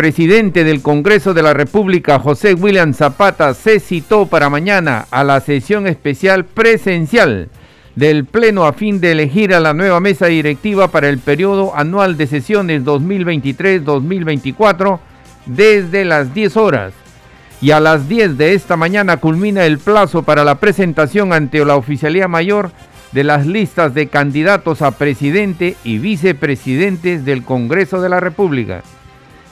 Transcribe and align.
presidente 0.00 0.64
del 0.64 0.80
Congreso 0.80 1.34
de 1.34 1.42
la 1.42 1.52
República, 1.52 2.18
José 2.18 2.54
William 2.54 2.94
Zapata, 2.94 3.52
se 3.52 3.80
citó 3.80 4.24
para 4.24 4.48
mañana 4.48 5.04
a 5.10 5.24
la 5.24 5.40
sesión 5.40 5.86
especial 5.86 6.46
presencial 6.46 7.50
del 7.96 8.24
Pleno 8.24 8.64
a 8.64 8.72
fin 8.72 8.98
de 8.98 9.12
elegir 9.12 9.52
a 9.52 9.60
la 9.60 9.74
nueva 9.74 10.00
mesa 10.00 10.28
directiva 10.28 10.88
para 10.88 11.10
el 11.10 11.18
periodo 11.18 11.76
anual 11.76 12.16
de 12.16 12.26
sesiones 12.26 12.82
2023-2024 12.82 15.00
desde 15.44 16.06
las 16.06 16.32
10 16.32 16.56
horas. 16.56 16.94
Y 17.60 17.72
a 17.72 17.80
las 17.80 18.08
10 18.08 18.38
de 18.38 18.54
esta 18.54 18.78
mañana 18.78 19.18
culmina 19.18 19.66
el 19.66 19.78
plazo 19.78 20.22
para 20.22 20.44
la 20.44 20.54
presentación 20.54 21.34
ante 21.34 21.62
la 21.62 21.76
Oficialía 21.76 22.26
Mayor 22.26 22.70
de 23.12 23.22
las 23.22 23.46
listas 23.46 23.92
de 23.92 24.06
candidatos 24.06 24.80
a 24.80 24.92
presidente 24.92 25.76
y 25.84 25.98
vicepresidentes 25.98 27.26
del 27.26 27.44
Congreso 27.44 28.00
de 28.00 28.08
la 28.08 28.20
República. 28.20 28.82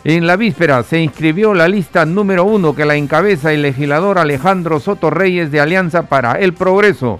En 0.05 0.29
la 0.29 0.37
víspera 0.37 0.85
se 0.85 1.03
inscribió 1.03 1.55
la 1.55 1.67
lista 1.67 2.07
número 2.07 2.45
uno 2.45 2.75
que 2.75 2.85
la 2.85 2.95
encabeza 2.95 3.53
el 3.53 3.63
legislador 3.63 4.19
Alejandro 4.19 4.79
Soto 4.79 5.11
Reyes 5.11 5.51
de 5.51 5.61
Alianza 5.61 6.05
para 6.05 6.35
el 6.35 6.53
Progreso. 6.55 7.19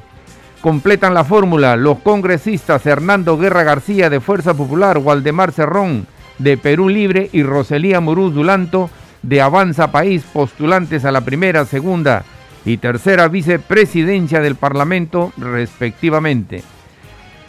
Completan 0.61 1.13
la 1.13 1.25
fórmula 1.25 1.77
los 1.77 1.99
congresistas 1.99 2.87
Hernando 2.87 3.37
Guerra 3.37 3.65
García 3.65 4.11
de 4.11 4.21
Fuerza 4.21 4.55
Popular, 4.55 4.99
Waldemar 4.99 5.51
Cerrón 5.51 6.07
de 6.39 6.57
Perú 6.57 6.89
Libre 6.89 7.29
y 7.33 7.43
Roselía 7.43 8.01
Muruz 8.01 8.33
Dulanto 8.33 8.91
de 9.23 9.41
Avanza 9.41 9.91
País, 9.91 10.25
postulantes 10.33 11.05
a 11.05 11.11
la 11.11 11.23
primera, 11.23 11.65
segunda 11.65 12.25
y 12.65 12.77
tercera 12.77 13.27
vicepresidencia 13.27 14.41
del 14.41 14.55
Parlamento 14.55 15.33
respectivamente. 15.37 16.63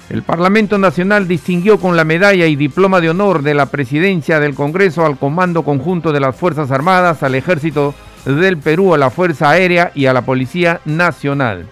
El 0.09 0.23
Parlamento 0.23 0.79
Nacional 0.79 1.27
distinguió 1.27 1.79
con 1.79 1.95
la 1.95 2.03
medalla 2.03 2.47
y 2.47 2.55
diploma 2.55 2.99
de 2.99 3.11
honor 3.11 3.43
de 3.43 3.53
la 3.53 3.67
presidencia 3.67 4.39
del 4.39 4.55
Congreso 4.55 5.05
al 5.05 5.19
Comando 5.19 5.61
Conjunto 5.61 6.11
de 6.11 6.19
las 6.19 6.35
Fuerzas 6.35 6.71
Armadas, 6.71 7.21
al 7.21 7.35
Ejército 7.35 7.93
del 8.25 8.57
Perú, 8.57 8.95
a 8.95 8.97
la 8.97 9.11
Fuerza 9.11 9.51
Aérea 9.51 9.91
y 9.93 10.07
a 10.07 10.13
la 10.13 10.23
Policía 10.23 10.81
Nacional. 10.83 11.67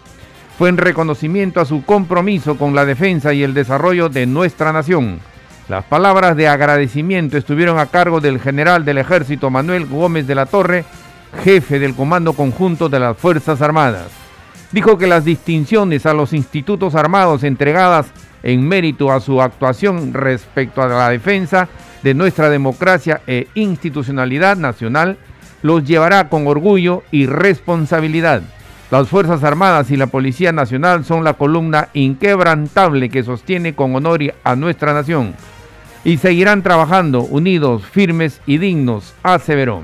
Fue 0.55 0.69
en 0.69 0.77
reconocimiento 0.77 1.59
a 1.59 1.65
su 1.65 1.83
compromiso 1.83 2.57
con 2.57 2.75
la 2.75 2.85
defensa 2.85 3.33
y 3.33 3.41
el 3.41 3.55
desarrollo 3.55 4.07
de 4.07 4.27
nuestra 4.27 4.71
nación. 4.71 5.19
Las 5.67 5.85
palabras 5.85 6.37
de 6.37 6.47
agradecimiento 6.47 7.37
estuvieron 7.37 7.79
a 7.79 7.87
cargo 7.87 8.21
del 8.21 8.39
general 8.39 8.85
del 8.85 8.99
Ejército 8.99 9.49
Manuel 9.49 9.87
Gómez 9.87 10.27
de 10.27 10.35
la 10.35 10.45
Torre, 10.45 10.85
jefe 11.43 11.79
del 11.79 11.95
Comando 11.95 12.33
Conjunto 12.33 12.87
de 12.87 12.99
las 12.99 13.17
Fuerzas 13.17 13.63
Armadas. 13.63 14.09
Dijo 14.71 14.97
que 14.97 15.07
las 15.07 15.25
distinciones 15.25 16.05
a 16.05 16.13
los 16.13 16.33
institutos 16.33 16.93
armados 16.93 17.43
entregadas 17.43 18.11
en 18.47 18.65
mérito 18.65 19.11
a 19.11 19.19
su 19.19 19.41
actuación 19.41 20.13
respecto 20.13 20.81
a 20.81 20.87
la 20.87 21.09
defensa 21.09 21.67
de 22.01 22.13
nuestra 22.13 22.49
democracia 22.49 23.21
e 23.27 23.47
institucionalidad 23.55 24.55
nacional, 24.55 25.17
los 25.61 25.83
llevará 25.83 26.29
con 26.29 26.47
orgullo 26.47 27.03
y 27.11 27.25
responsabilidad. 27.25 28.41
Las 28.89 29.09
Fuerzas 29.09 29.43
Armadas 29.43 29.91
y 29.91 29.97
la 29.97 30.07
Policía 30.07 30.53
Nacional 30.53 31.03
son 31.03 31.25
la 31.25 31.33
columna 31.33 31.89
inquebrantable 31.93 33.09
que 33.09 33.21
sostiene 33.21 33.75
con 33.75 33.93
honor 33.97 34.21
a 34.45 34.55
nuestra 34.55 34.93
nación 34.93 35.33
y 36.05 36.15
seguirán 36.15 36.63
trabajando 36.63 37.23
unidos, 37.23 37.83
firmes 37.85 38.39
y 38.45 38.59
dignos, 38.59 39.13
aseveró. 39.23 39.83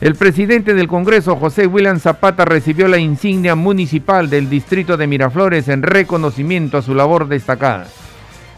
El 0.00 0.14
presidente 0.14 0.74
del 0.74 0.86
Congreso, 0.86 1.34
José 1.34 1.66
William 1.66 1.98
Zapata, 1.98 2.44
recibió 2.44 2.86
la 2.86 2.98
insignia 2.98 3.56
municipal 3.56 4.30
del 4.30 4.48
distrito 4.48 4.96
de 4.96 5.08
Miraflores 5.08 5.66
en 5.66 5.82
reconocimiento 5.82 6.78
a 6.78 6.82
su 6.82 6.94
labor 6.94 7.26
destacada. 7.26 7.88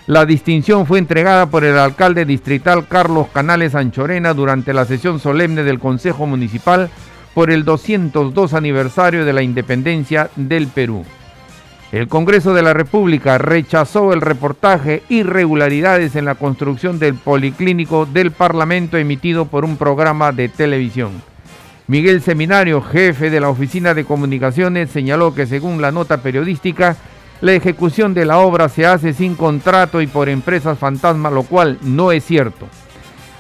La 0.07 0.27
distinción 0.27 0.85
fue 0.85 0.99
entregada 0.99 1.47
por 1.47 1.65
el 1.65 1.79
alcalde 1.79 2.27
distrital 2.27 2.87
Carlos 2.87 3.29
Canales 3.33 3.75
Anchorena 3.75 4.35
durante 4.35 4.75
la 4.75 4.85
sesión 4.85 5.19
solemne 5.19 5.63
del 5.63 5.79
Consejo 5.79 6.27
Municipal 6.27 6.91
por 7.33 7.51
el 7.51 7.65
202 7.65 8.53
aniversario 8.53 9.25
de 9.25 9.33
la 9.33 9.41
independencia 9.41 10.29
del 10.37 10.67
Perú. 10.67 11.07
El 11.91 12.07
Congreso 12.07 12.53
de 12.53 12.63
la 12.63 12.75
República 12.75 13.39
rechazó 13.39 14.13
el 14.13 14.21
reportaje 14.21 15.03
Irregularidades 15.09 16.17
en 16.17 16.27
la 16.27 16.35
construcción 16.35 16.99
del 16.99 17.15
Policlínico 17.15 18.05
del 18.05 18.31
Parlamento 18.31 18.99
emitido 18.99 19.47
por 19.47 19.65
un 19.65 19.79
programa 19.79 20.33
de 20.33 20.51
televisión. 20.51 21.30
Miguel 21.91 22.23
Seminario, 22.23 22.81
jefe 22.83 23.31
de 23.31 23.41
la 23.41 23.49
Oficina 23.49 23.95
de 23.95 24.05
Comunicaciones, 24.05 24.91
señaló 24.91 25.35
que 25.35 25.49
según 25.49 25.83
la 25.83 25.91
nota 25.91 26.19
periodística, 26.19 26.97
la 27.41 27.53
ejecución 27.53 28.15
de 28.15 28.25
la 28.27 28.39
obra 28.39 28.69
se 28.69 28.87
hace 28.87 29.13
sin 29.13 29.35
contrato 29.35 30.01
y 30.01 30.07
por 30.07 30.29
empresas 30.29 30.79
fantasma, 30.79 31.31
lo 31.31 31.43
cual 31.43 31.79
no 31.83 32.13
es 32.13 32.25
cierto. 32.25 32.69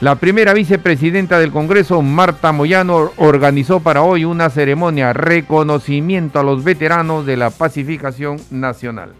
La 0.00 0.16
primera 0.16 0.52
vicepresidenta 0.52 1.38
del 1.38 1.52
Congreso, 1.52 2.02
Marta 2.02 2.50
Moyano, 2.50 3.12
organizó 3.18 3.78
para 3.78 4.02
hoy 4.02 4.24
una 4.24 4.50
ceremonia 4.50 5.12
reconocimiento 5.12 6.40
a 6.40 6.42
los 6.42 6.64
veteranos 6.64 7.26
de 7.26 7.36
la 7.36 7.50
pacificación 7.50 8.38
nacional. 8.50 9.12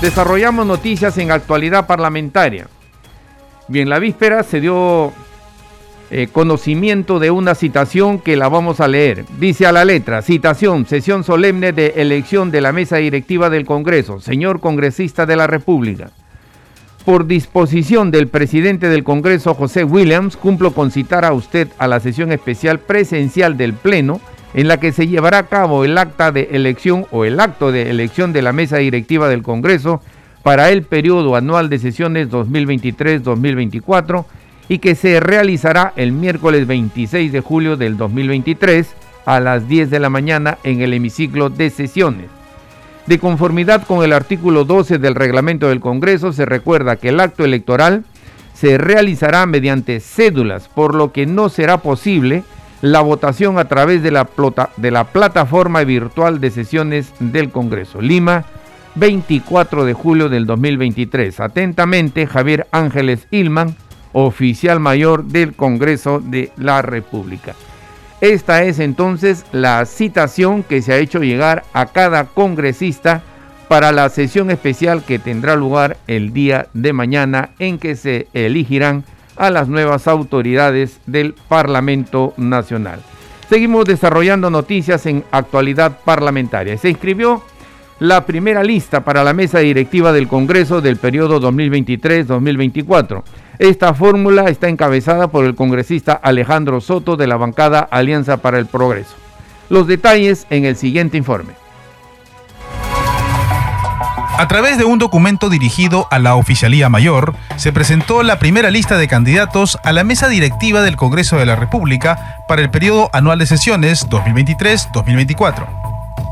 Desarrollamos 0.00 0.64
noticias 0.64 1.18
en 1.18 1.32
actualidad 1.32 1.88
parlamentaria. 1.88 2.68
Bien, 3.66 3.88
la 3.88 3.98
víspera 3.98 4.44
se 4.44 4.60
dio 4.60 5.12
eh, 6.12 6.28
conocimiento 6.30 7.18
de 7.18 7.32
una 7.32 7.56
citación 7.56 8.20
que 8.20 8.36
la 8.36 8.48
vamos 8.48 8.78
a 8.78 8.86
leer. 8.86 9.24
Dice 9.40 9.66
a 9.66 9.72
la 9.72 9.84
letra, 9.84 10.22
citación, 10.22 10.86
sesión 10.86 11.24
solemne 11.24 11.72
de 11.72 11.94
elección 11.96 12.52
de 12.52 12.60
la 12.60 12.70
mesa 12.70 12.98
directiva 12.98 13.50
del 13.50 13.66
Congreso, 13.66 14.20
señor 14.20 14.60
congresista 14.60 15.26
de 15.26 15.34
la 15.34 15.48
República. 15.48 16.10
Por 17.04 17.26
disposición 17.26 18.12
del 18.12 18.28
presidente 18.28 18.88
del 18.88 19.02
Congreso, 19.02 19.52
José 19.54 19.82
Williams, 19.82 20.36
cumplo 20.36 20.74
con 20.74 20.92
citar 20.92 21.24
a 21.24 21.32
usted 21.32 21.66
a 21.76 21.88
la 21.88 21.98
sesión 21.98 22.30
especial 22.30 22.78
presencial 22.78 23.56
del 23.56 23.72
Pleno 23.74 24.20
en 24.54 24.68
la 24.68 24.78
que 24.80 24.92
se 24.92 25.06
llevará 25.06 25.38
a 25.38 25.46
cabo 25.46 25.84
el 25.84 25.98
acta 25.98 26.32
de 26.32 26.48
elección 26.52 27.06
o 27.10 27.24
el 27.24 27.40
acto 27.40 27.72
de 27.72 27.90
elección 27.90 28.32
de 28.32 28.42
la 28.42 28.52
mesa 28.52 28.78
directiva 28.78 29.28
del 29.28 29.42
Congreso 29.42 30.00
para 30.42 30.70
el 30.70 30.82
periodo 30.82 31.36
anual 31.36 31.68
de 31.68 31.78
sesiones 31.78 32.30
2023-2024 32.30 34.24
y 34.68 34.78
que 34.78 34.94
se 34.94 35.20
realizará 35.20 35.92
el 35.96 36.12
miércoles 36.12 36.66
26 36.66 37.32
de 37.32 37.40
julio 37.40 37.76
del 37.76 37.96
2023 37.96 38.94
a 39.26 39.40
las 39.40 39.68
10 39.68 39.90
de 39.90 40.00
la 40.00 40.10
mañana 40.10 40.58
en 40.62 40.80
el 40.80 40.94
hemiciclo 40.94 41.50
de 41.50 41.70
sesiones. 41.70 42.26
De 43.06 43.18
conformidad 43.18 43.86
con 43.86 44.04
el 44.04 44.12
artículo 44.12 44.64
12 44.64 44.98
del 44.98 45.14
reglamento 45.14 45.68
del 45.68 45.80
Congreso, 45.80 46.32
se 46.32 46.44
recuerda 46.44 46.96
que 46.96 47.08
el 47.08 47.20
acto 47.20 47.44
electoral 47.44 48.04
se 48.52 48.76
realizará 48.76 49.46
mediante 49.46 50.00
cédulas, 50.00 50.68
por 50.68 50.94
lo 50.94 51.12
que 51.12 51.24
no 51.24 51.48
será 51.48 51.78
posible 51.78 52.42
la 52.80 53.00
votación 53.00 53.58
a 53.58 53.66
través 53.66 54.02
de 54.02 54.10
la, 54.10 54.28
de 54.76 54.90
la 54.90 55.04
plataforma 55.04 55.82
virtual 55.84 56.40
de 56.40 56.50
sesiones 56.50 57.12
del 57.18 57.50
Congreso. 57.50 58.00
Lima, 58.00 58.44
24 58.94 59.84
de 59.84 59.94
julio 59.94 60.28
del 60.28 60.46
2023. 60.46 61.40
Atentamente, 61.40 62.26
Javier 62.26 62.66
Ángeles 62.72 63.26
Ilman, 63.30 63.76
oficial 64.12 64.80
mayor 64.80 65.24
del 65.24 65.54
Congreso 65.54 66.20
de 66.20 66.52
la 66.56 66.82
República. 66.82 67.54
Esta 68.20 68.64
es 68.64 68.80
entonces 68.80 69.44
la 69.52 69.84
citación 69.86 70.64
que 70.64 70.82
se 70.82 70.92
ha 70.92 70.98
hecho 70.98 71.20
llegar 71.20 71.64
a 71.72 71.86
cada 71.86 72.24
congresista 72.24 73.22
para 73.68 73.92
la 73.92 74.08
sesión 74.08 74.50
especial 74.50 75.04
que 75.04 75.18
tendrá 75.18 75.54
lugar 75.54 75.98
el 76.08 76.32
día 76.32 76.66
de 76.72 76.92
mañana 76.92 77.50
en 77.58 77.78
que 77.78 77.94
se 77.94 78.26
elegirán 78.32 79.04
a 79.38 79.50
las 79.50 79.68
nuevas 79.68 80.06
autoridades 80.08 81.00
del 81.06 81.34
Parlamento 81.48 82.34
Nacional. 82.36 83.00
Seguimos 83.48 83.86
desarrollando 83.86 84.50
noticias 84.50 85.06
en 85.06 85.24
actualidad 85.30 86.00
parlamentaria. 86.04 86.76
Se 86.76 86.90
inscribió 86.90 87.42
la 88.00 88.26
primera 88.26 88.62
lista 88.62 89.04
para 89.04 89.24
la 89.24 89.32
mesa 89.32 89.58
directiva 89.58 90.12
del 90.12 90.28
Congreso 90.28 90.80
del 90.80 90.96
periodo 90.96 91.40
2023-2024. 91.40 93.22
Esta 93.58 93.94
fórmula 93.94 94.44
está 94.50 94.68
encabezada 94.68 95.28
por 95.28 95.44
el 95.44 95.54
congresista 95.56 96.12
Alejandro 96.12 96.80
Soto 96.80 97.16
de 97.16 97.26
la 97.26 97.36
bancada 97.36 97.80
Alianza 97.80 98.36
para 98.36 98.58
el 98.58 98.66
Progreso. 98.66 99.16
Los 99.68 99.86
detalles 99.86 100.46
en 100.50 100.64
el 100.64 100.76
siguiente 100.76 101.16
informe. 101.16 101.54
A 104.38 104.46
través 104.46 104.78
de 104.78 104.84
un 104.84 105.00
documento 105.00 105.50
dirigido 105.50 106.06
a 106.12 106.20
la 106.20 106.36
Oficialía 106.36 106.88
Mayor, 106.88 107.34
se 107.56 107.72
presentó 107.72 108.22
la 108.22 108.38
primera 108.38 108.70
lista 108.70 108.96
de 108.96 109.08
candidatos 109.08 109.80
a 109.82 109.92
la 109.92 110.04
mesa 110.04 110.28
directiva 110.28 110.80
del 110.80 110.94
Congreso 110.94 111.38
de 111.38 111.44
la 111.44 111.56
República 111.56 112.44
para 112.46 112.62
el 112.62 112.70
periodo 112.70 113.10
anual 113.12 113.40
de 113.40 113.46
sesiones 113.46 114.08
2023-2024. 114.08 115.66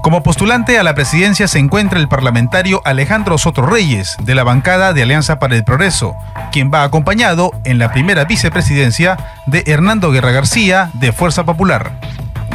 Como 0.05 0.23
postulante 0.23 0.79
a 0.79 0.85
la 0.85 0.95
presidencia 0.95 1.49
se 1.49 1.59
encuentra 1.59 1.99
el 1.99 2.07
parlamentario 2.07 2.81
Alejandro 2.85 3.39
Soto 3.39 3.63
Reyes, 3.63 4.17
de 4.23 4.37
la 4.37 4.45
bancada 4.45 4.93
de 4.93 5.03
Alianza 5.03 5.41
para 5.41 5.57
el 5.57 5.65
Progreso, 5.65 6.15
quien 6.53 6.71
va 6.73 6.85
acompañado 6.85 7.51
en 7.65 7.81
la 7.81 7.91
primera 7.91 8.25
vicepresidencia 8.25 9.17
de 9.47 9.65
Hernando 9.67 10.13
Guerra 10.13 10.31
García, 10.31 10.91
de 10.95 11.11
Fuerza 11.11 11.43
Popular. 11.43 11.99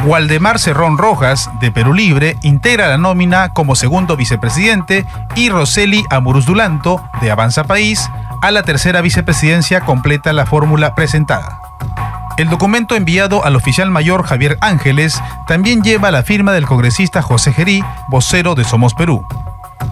Waldemar 0.04 0.58
Cerrón 0.58 0.98
Rojas, 0.98 1.50
de 1.60 1.72
Perú 1.72 1.94
Libre, 1.94 2.36
integra 2.42 2.88
la 2.88 2.98
nómina 2.98 3.50
como 3.50 3.76
segundo 3.76 4.18
vicepresidente 4.18 5.06
y 5.36 5.50
Roseli 5.50 6.04
Amuruz 6.10 6.46
Dulanto, 6.46 7.04
de 7.22 7.30
Avanza 7.30 7.66
País, 7.66 8.10
a 8.42 8.50
la 8.50 8.64
tercera 8.64 9.02
vicepresidencia 9.02 9.82
completa 9.82 10.34
la 10.34 10.48
fórmula 10.48 10.96
presentada. 10.96 11.60
El 12.38 12.50
documento 12.50 12.96
enviado 12.96 13.46
al 13.46 13.56
oficial 13.56 13.92
mayor 13.92 14.24
Javier 14.24 14.58
Ángeles 14.62 15.22
también 15.46 15.84
lleva 15.84 16.10
la 16.10 16.24
firma 16.24 16.54
del 16.54 16.66
congresista 16.66 17.22
José 17.22 17.54
Gerí, 17.54 17.84
vocero 18.10 18.56
de 18.56 18.64
Somos 18.64 18.96
Perú. 18.96 19.24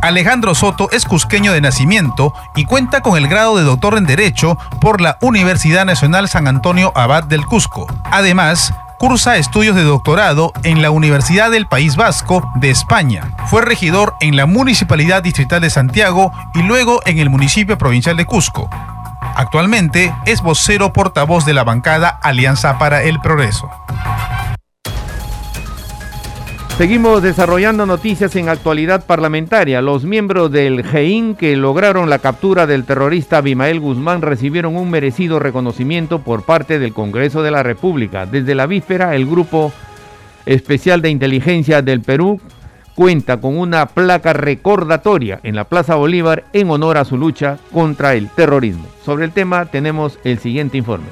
Alejandro 0.02 0.56
Soto 0.56 0.90
es 0.92 1.06
cusqueño 1.06 1.52
de 1.52 1.62
nacimiento 1.62 2.34
y 2.56 2.66
cuenta 2.66 3.02
con 3.02 3.18
el 3.18 3.28
grado 3.28 3.58
de 3.58 3.64
doctor 3.64 3.98
en 3.98 4.06
Derecho 4.06 4.58
por 4.82 5.02
la 5.02 5.18
Universidad 5.22 5.86
Nacional 5.86 6.30
San 6.30 6.48
Antonio 6.48 6.92
Abad 6.96 7.26
del 7.26 7.46
Cusco. 7.46 7.86
Además, 8.06 8.74
cursa 9.00 9.38
estudios 9.38 9.78
de 9.78 9.84
doctorado 9.84 10.52
en 10.64 10.82
la 10.82 10.92
Universidad 10.92 11.50
del 11.50 11.66
País 11.68 11.96
Vasco 11.96 12.52
de 12.56 12.70
España. 12.70 13.34
Fue 13.48 13.62
regidor 13.62 14.14
en 14.20 14.36
la 14.36 14.46
Municipalidad 14.46 15.24
Distrital 15.24 15.62
de 15.62 15.70
Santiago 15.70 16.34
y 16.54 16.62
luego 16.62 17.00
en 17.06 17.18
el 17.18 17.30
municipio 17.30 17.78
provincial 17.78 18.18
de 18.18 18.26
Cusco. 18.26 18.70
Actualmente 19.36 20.14
es 20.26 20.42
vocero 20.42 20.92
portavoz 20.92 21.46
de 21.46 21.54
la 21.54 21.64
bancada 21.64 22.20
Alianza 22.22 22.78
para 22.78 23.02
el 23.02 23.22
Progreso. 23.22 23.70
Seguimos 26.80 27.22
desarrollando 27.22 27.86
noticias 27.86 28.34
en 28.38 28.48
actualidad 28.48 29.06
parlamentaria. 29.06 29.82
Los 29.82 30.06
miembros 30.06 30.50
del 30.50 30.86
GEIN 30.86 31.36
que 31.36 31.58
lograron 31.58 32.10
la 32.10 32.20
captura 32.20 32.68
del 32.68 32.86
terrorista 32.86 33.40
Abimael 33.40 33.82
Guzmán 33.82 34.22
recibieron 34.22 34.78
un 34.78 34.90
merecido 34.90 35.40
reconocimiento 35.40 36.20
por 36.20 36.44
parte 36.44 36.80
del 36.80 36.94
Congreso 36.94 37.44
de 37.44 37.52
la 37.52 37.64
República. 37.64 38.26
Desde 38.26 38.56
la 38.56 38.66
víspera, 38.66 39.14
el 39.14 39.26
Grupo 39.26 39.74
Especial 40.46 41.02
de 41.02 41.10
Inteligencia 41.10 41.82
del 41.82 42.00
Perú 42.00 42.40
cuenta 42.96 43.42
con 43.42 43.58
una 43.58 43.88
placa 43.88 44.32
recordatoria 44.32 45.42
en 45.44 45.58
la 45.58 45.66
Plaza 45.66 45.96
Bolívar 45.96 46.46
en 46.54 46.70
honor 46.70 46.98
a 46.98 47.04
su 47.04 47.18
lucha 47.18 47.58
contra 47.74 48.14
el 48.14 48.30
terrorismo. 48.30 48.86
Sobre 49.04 49.26
el 49.26 49.34
tema 49.34 49.66
tenemos 49.66 50.18
el 50.24 50.40
siguiente 50.40 50.78
informe. 50.78 51.08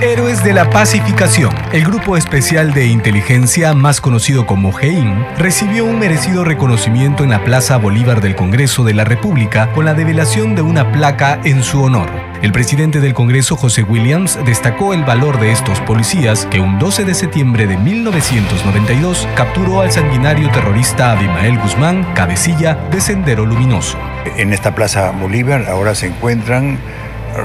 Héroes 0.00 0.44
de 0.44 0.52
la 0.52 0.70
Pacificación. 0.70 1.52
El 1.72 1.84
grupo 1.84 2.16
especial 2.16 2.72
de 2.72 2.86
inteligencia, 2.86 3.74
más 3.74 4.00
conocido 4.00 4.46
como 4.46 4.72
GEIN, 4.72 5.26
recibió 5.36 5.84
un 5.84 5.98
merecido 5.98 6.44
reconocimiento 6.44 7.24
en 7.24 7.30
la 7.30 7.42
Plaza 7.42 7.76
Bolívar 7.78 8.20
del 8.20 8.36
Congreso 8.36 8.84
de 8.84 8.94
la 8.94 9.04
República 9.04 9.72
con 9.72 9.84
la 9.84 9.94
develación 9.94 10.54
de 10.54 10.62
una 10.62 10.92
placa 10.92 11.40
en 11.42 11.64
su 11.64 11.82
honor. 11.82 12.08
El 12.42 12.52
presidente 12.52 13.00
del 13.00 13.12
Congreso, 13.12 13.56
José 13.56 13.82
Williams, 13.82 14.38
destacó 14.44 14.94
el 14.94 15.02
valor 15.02 15.40
de 15.40 15.50
estos 15.50 15.80
policías 15.80 16.46
que 16.46 16.60
un 16.60 16.78
12 16.78 17.04
de 17.04 17.14
septiembre 17.14 17.66
de 17.66 17.76
1992 17.76 19.26
capturó 19.34 19.80
al 19.80 19.90
sanguinario 19.90 20.48
terrorista 20.50 21.10
Abimael 21.10 21.58
Guzmán, 21.58 22.04
cabecilla 22.14 22.74
de 22.92 23.00
Sendero 23.00 23.44
Luminoso. 23.44 23.98
En 24.36 24.52
esta 24.52 24.76
Plaza 24.76 25.10
Bolívar 25.10 25.66
ahora 25.68 25.96
se 25.96 26.06
encuentran 26.06 26.78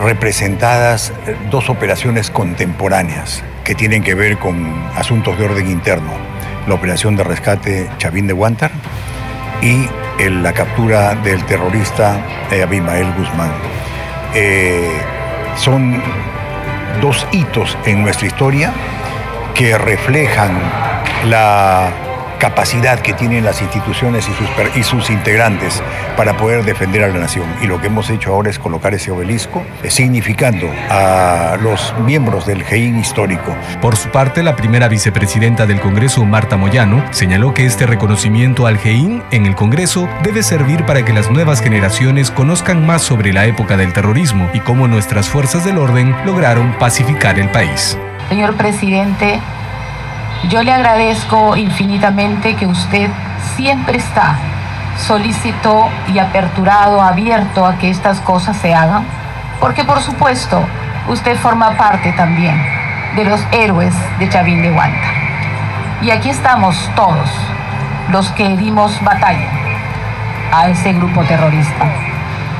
representadas 0.01 1.13
dos 1.50 1.69
operaciones 1.69 2.30
contemporáneas 2.30 3.44
que 3.63 3.75
tienen 3.75 4.04
que 4.04 4.16
ver 4.16 4.38
con 4.38 4.74
asuntos 4.95 5.38
de 5.38 5.45
orden 5.45 5.69
interno. 5.69 6.12
La 6.68 6.75
operación 6.75 7.16
de 7.16 7.24
rescate 7.24 7.90
Chavín 7.98 8.28
de 8.28 8.34
Guantar 8.34 8.72
y 9.62 9.88
la 10.30 10.54
captura 10.54 11.16
del 11.16 11.44
terrorista 11.45 12.18
eh, 12.51 12.63
Abimael 12.63 13.12
Guzmán. 13.13 13.51
Eh, 14.34 14.92
son 15.57 16.01
dos 17.01 17.28
hitos 17.31 17.78
en 17.86 18.04
nuestra 18.04 18.28
historia 18.28 18.72
que 19.54 19.78
reflejan 19.78 20.60
la 21.25 21.92
capacidad 22.44 23.00
que 23.00 23.13
tienen 23.13 23.45
las 23.45 23.62
instituciones 23.62 24.28
y 24.28 24.34
sus, 24.34 24.50
y 24.75 24.84
sus 24.84 25.10
integrantes 25.10 25.81
para 26.18 26.36
poder 26.36 26.66
defender 26.66 27.01
a 27.01 27.07
la 27.07 27.18
nación. 27.18 27.45
Y 27.62 27.68
lo 27.68 27.80
que 27.80 27.88
hemos 27.88 28.10
hecho 28.10 28.34
ahora 28.34 28.50
es 28.50 28.60
colocar 28.60 28.94
ese 28.94 29.12
obelisco, 29.12 29.63
eh, 29.81 29.90
significando 29.90 30.69
a 30.90 31.57
los 31.62 31.95
miembros 32.00 32.45
del 32.45 32.66
GEIN 32.66 33.00
histórico. 33.00 33.56
Por 33.80 33.95
su 33.95 34.10
parte, 34.10 34.44
la 34.44 34.57
primera 34.57 34.90
vicepresidenta 34.90 35.66
del 35.66 35.80
Congreso, 35.80 36.25
Marta 36.25 36.57
Moyano, 36.57 37.01
señaló 37.12 37.54
que 37.54 37.66
este 37.66 37.86
reconocimiento 37.86 38.68
al 38.68 38.78
GEIN 38.78 39.24
en 39.31 39.46
el 39.46 39.56
Congreso 39.56 40.10
debe 40.22 40.44
servir 40.44 40.86
para 40.86 41.06
que 41.06 41.13
las 41.13 41.31
nuevas 41.31 41.62
generaciones 41.62 42.30
conozcan 42.30 42.86
más 42.86 43.04
sobre 43.04 43.31
la 43.31 43.46
época 43.46 43.78
del 43.78 43.94
terrorismo 43.94 44.50
y 44.54 44.60
cómo 44.60 44.89
nuestras 44.89 45.30
fuerzas 45.30 45.63
del 45.63 45.78
orden 45.78 46.13
lograron 46.25 46.74
pacificar 46.78 47.39
el 47.39 47.48
país. 47.51 47.98
Señor 48.28 48.57
presidente, 48.57 49.39
yo 50.50 50.62
le 50.63 50.74
agradezco 50.74 51.56
infinitamente 51.56 52.56
que 52.56 52.66
usted 52.66 53.10
siempre 53.56 53.98
está 53.98 54.36
solícito 54.98 55.88
y 56.13 56.19
aperturado, 56.19 57.01
abierto 57.01 57.66
a 57.66 57.78
que 57.78 57.90
estas 57.90 58.19
cosas 58.19 58.57
se 58.57 58.74
hagan, 58.74 59.06
porque 59.60 59.84
por 59.84 60.01
supuesto 60.01 60.62
usted 61.07 61.38
forma 61.38 61.72
parte 61.78 62.12
también 62.13 62.62
de 63.16 63.25
los 63.25 63.42
héroes 63.51 63.94
de 64.19 64.30
Chavín 64.30 64.62
de 64.62 64.72
Huanta. 64.72 65.07
Y 66.01 66.12
aquí 66.12 66.30
estamos 66.30 66.78
todos 66.96 67.30
los 68.10 68.30
que 68.31 68.57
dimos 68.57 69.01
batalla 69.04 69.50
a 70.51 70.68
ese 70.68 70.94
grupo 70.94 71.24
terrorista 71.24 71.86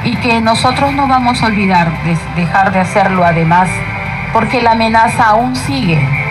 y 0.04 0.16
que 0.18 0.42
nosotros 0.42 0.94
no 0.94 1.08
vamos 1.08 1.42
a 1.44 1.48
olvidar 1.48 1.92
de 2.04 2.18
dejar 2.36 2.72
de 2.72 2.80
hacerlo 2.80 3.24
además 3.24 3.70
porque 4.32 4.62
la 4.62 4.72
amenaza 4.72 5.28
aún 5.28 5.56
sigue 5.56 6.23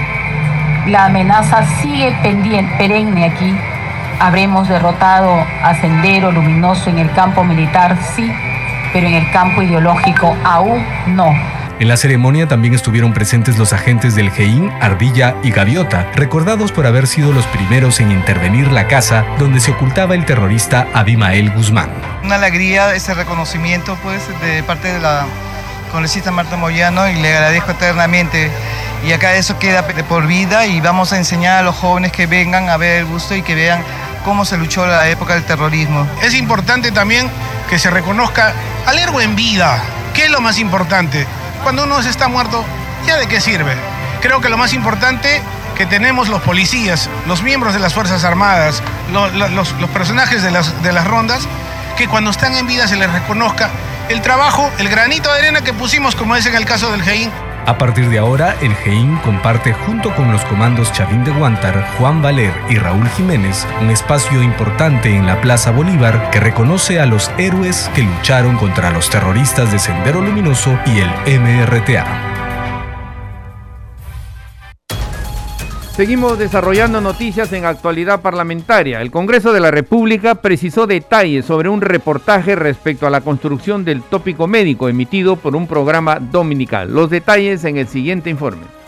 la 0.87 1.07
amenaza 1.07 1.65
sigue 1.81 2.13
pendiente, 2.23 2.75
perenne 2.77 3.25
aquí. 3.27 3.57
Habremos 4.19 4.69
derrotado 4.69 5.45
a 5.63 5.75
Sendero 5.81 6.31
Luminoso 6.31 6.91
en 6.91 6.99
el 6.99 7.11
campo 7.13 7.45
militar, 7.45 7.97
sí, 8.15 8.31
pero 8.93 9.07
en 9.07 9.15
el 9.15 9.31
campo 9.31 9.63
ideológico 9.63 10.37
aún 10.45 10.85
no. 11.07 11.35
En 11.79 11.89
la 11.89 11.97
ceremonia 11.97 12.47
también 12.47 12.75
estuvieron 12.75 13.13
presentes 13.13 13.59
los 13.59 13.73
agentes 13.73 14.15
del 14.15 14.31
GEIN, 14.31 14.71
Ardilla 14.81 15.35
y 15.43 15.51
Gaviota, 15.51 16.07
recordados 16.15 16.71
por 16.71 16.87
haber 16.87 17.09
sido 17.09 17.33
los 17.33 17.47
primeros 17.47 17.99
en 17.99 18.13
intervenir 18.13 18.71
la 18.71 18.87
casa 18.87 19.25
donde 19.39 19.59
se 19.59 19.73
ocultaba 19.73 20.15
el 20.15 20.25
terrorista 20.25 20.87
Abimael 20.95 21.51
Guzmán. 21.51 21.91
Una 22.23 22.37
alegría 22.37 22.95
ese 22.95 23.15
reconocimiento 23.15 23.97
pues 24.03 24.23
de 24.43 24.63
parte 24.63 24.93
de 24.93 25.01
la 25.01 25.27
congresista 25.91 26.31
Marta 26.31 26.57
Moyano 26.57 27.09
y 27.09 27.17
le 27.17 27.35
agradezco 27.35 27.73
eternamente 27.73 28.51
y 29.05 29.13
acá 29.13 29.35
eso 29.35 29.59
queda 29.59 29.87
por 29.87 30.27
vida 30.27 30.67
y 30.67 30.81
vamos 30.81 31.13
a 31.13 31.17
enseñar 31.17 31.59
a 31.59 31.63
los 31.63 31.77
jóvenes 31.77 32.13
que 32.13 32.27
vengan 32.27 32.69
a 32.69 32.77
ver 32.77 32.99
el 32.99 33.05
busto 33.05 33.35
y 33.35 33.43
que 33.43 33.55
vean 33.55 33.83
cómo 34.25 34.45
se 34.45 34.57
luchó 34.57 34.87
la 34.87 35.09
época 35.09 35.35
del 35.35 35.45
terrorismo. 35.45 36.07
Es 36.23 36.35
importante 36.35 36.93
también 36.93 37.29
que 37.69 37.79
se 37.79 37.91
reconozca 37.91 38.53
al 38.87 38.99
héroe 38.99 39.25
en 39.25 39.35
vida. 39.35 39.83
¿Qué 40.15 40.27
es 40.27 40.31
lo 40.31 40.41
más 40.41 40.59
importante? 40.59 41.27
Cuando 41.63 41.85
uno 41.85 41.99
está 42.01 42.29
muerto, 42.29 42.65
¿ya 43.07 43.17
de 43.17 43.27
qué 43.27 43.41
sirve? 43.41 43.75
Creo 44.21 44.41
que 44.41 44.49
lo 44.49 44.57
más 44.57 44.73
importante 44.73 45.43
que 45.77 45.87
tenemos 45.87 46.29
los 46.29 46.43
policías, 46.43 47.09
los 47.27 47.43
miembros 47.43 47.75
de 47.75 47.81
las 47.81 47.95
Fuerzas 47.95 48.25
Armadas, 48.25 48.83
los, 49.11 49.73
personajes 49.89 50.43
de 50.43 50.51
las, 50.51 50.83
de 50.83 50.93
las 50.93 51.07
rondas, 51.07 51.49
que 51.97 52.07
cuando 52.07 52.31
están 52.31 52.55
en 52.55 52.67
vida 52.67 52.87
se 52.87 52.97
les 52.97 53.11
reconozca 53.11 53.71
el 54.09 54.21
trabajo, 54.21 54.71
el 54.79 54.89
granito 54.89 55.33
de 55.33 55.39
arena 55.39 55.63
que 55.63 55.73
pusimos, 55.73 56.15
como 56.15 56.37
es 56.37 56.47
en 56.47 56.55
el 56.55 56.65
caso 56.65 56.91
del 56.93 57.03
GEIN, 57.03 57.31
a 57.67 57.79
partir 57.79 58.09
de 58.09 58.19
ahora, 58.19 58.57
el 58.61 58.75
GEIN 58.75 59.17
comparte 59.19 59.73
junto 59.73 60.15
con 60.15 60.33
los 60.33 60.45
comandos 60.47 60.93
Chavín 60.93 61.25
de 61.25 61.31
Guantar, 61.31 61.87
Juan 61.99 62.21
Valer 62.23 62.53
y 62.69 62.77
Raúl 62.77 63.09
Jiménez 63.11 63.67
un 63.81 63.91
espacio 63.91 64.43
importante 64.43 65.15
en 65.15 65.27
la 65.27 65.41
Plaza 65.41 65.71
Bolívar 65.71 66.31
que 66.31 66.41
reconoce 66.41 67.01
a 67.01 67.07
los 67.07 67.31
héroes 67.39 67.91
que 67.95 68.03
lucharon 68.03 68.57
contra 68.57 68.91
los 68.91 69.11
terroristas 69.11 69.73
de 69.73 69.79
Sendero 69.79 70.21
Luminoso 70.21 70.79
y 70.87 71.01
el 71.01 71.41
MRTA. 71.41 72.32
Seguimos 75.95 76.39
desarrollando 76.39 77.03
noticias 77.03 77.53
en 77.53 77.67
actualidad 77.67 78.23
parlamentaria. 78.23 79.03
El 79.03 79.11
Congreso 79.11 79.53
de 79.53 79.61
la 79.61 79.71
República 79.71 80.37
precisó 80.37 80.87
detalles 80.87 81.45
sobre 81.45 81.69
un 81.69 81.83
reportaje 81.83 82.57
respecto 82.57 83.07
a 83.07 83.11
la 83.11 83.21
construcción 83.21 83.85
del 83.85 84.03
tópico 84.03 84.47
médico 84.47 84.89
emitido 84.89 85.37
por 85.37 85.55
un 85.55 85.67
programa 85.67 86.19
dominical. 86.19 86.95
Los 86.95 87.11
detalles 87.11 87.65
en 87.65 87.77
el 87.77 87.89
siguiente 87.89 88.31
informe. 88.31 88.82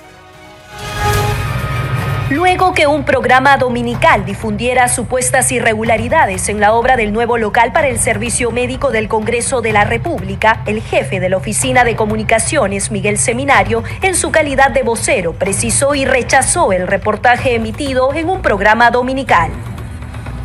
Luego 2.30 2.72
que 2.72 2.86
un 2.86 3.04
programa 3.04 3.58
dominical 3.58 4.24
difundiera 4.24 4.88
supuestas 4.88 5.52
irregularidades 5.52 6.48
en 6.48 6.58
la 6.58 6.72
obra 6.72 6.96
del 6.96 7.12
nuevo 7.12 7.36
local 7.36 7.72
para 7.74 7.88
el 7.88 7.98
servicio 7.98 8.50
médico 8.50 8.90
del 8.90 9.08
Congreso 9.08 9.60
de 9.60 9.74
la 9.74 9.84
República, 9.84 10.62
el 10.64 10.80
jefe 10.80 11.20
de 11.20 11.28
la 11.28 11.36
Oficina 11.36 11.84
de 11.84 11.96
Comunicaciones, 11.96 12.90
Miguel 12.90 13.18
Seminario, 13.18 13.84
en 14.00 14.14
su 14.14 14.30
calidad 14.30 14.70
de 14.70 14.82
vocero, 14.82 15.34
precisó 15.34 15.94
y 15.94 16.06
rechazó 16.06 16.72
el 16.72 16.86
reportaje 16.86 17.56
emitido 17.56 18.14
en 18.14 18.30
un 18.30 18.40
programa 18.40 18.90
dominical. 18.90 19.50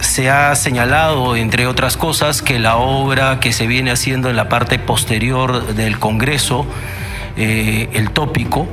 Se 0.01 0.29
ha 0.29 0.53
señalado, 0.55 1.37
entre 1.37 1.65
otras 1.65 1.95
cosas, 1.95 2.41
que 2.41 2.59
la 2.59 2.75
obra 2.75 3.39
que 3.39 3.53
se 3.53 3.67
viene 3.67 3.91
haciendo 3.91 4.29
en 4.29 4.35
la 4.35 4.49
parte 4.49 4.79
posterior 4.79 5.73
del 5.75 5.97
Congreso, 5.97 6.65
eh, 7.37 7.87
el 7.93 8.11
tópico, 8.11 8.67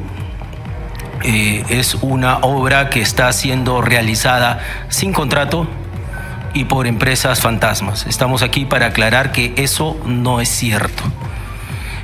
eh, 1.26 1.64
es 1.68 1.97
una 1.97 2.38
obra 2.38 2.88
que 2.88 3.00
está 3.00 3.33
siendo 3.33 3.83
realizada 3.83 4.61
sin 4.88 5.12
contrato 5.12 5.66
y 6.54 6.64
por 6.64 6.87
empresas 6.87 7.40
fantasmas. 7.40 8.06
Estamos 8.06 8.42
aquí 8.42 8.64
para 8.64 8.87
aclarar 8.87 9.33
que 9.33 9.52
eso 9.56 10.00
no 10.06 10.40
es 10.40 10.49
cierto. 10.49 11.02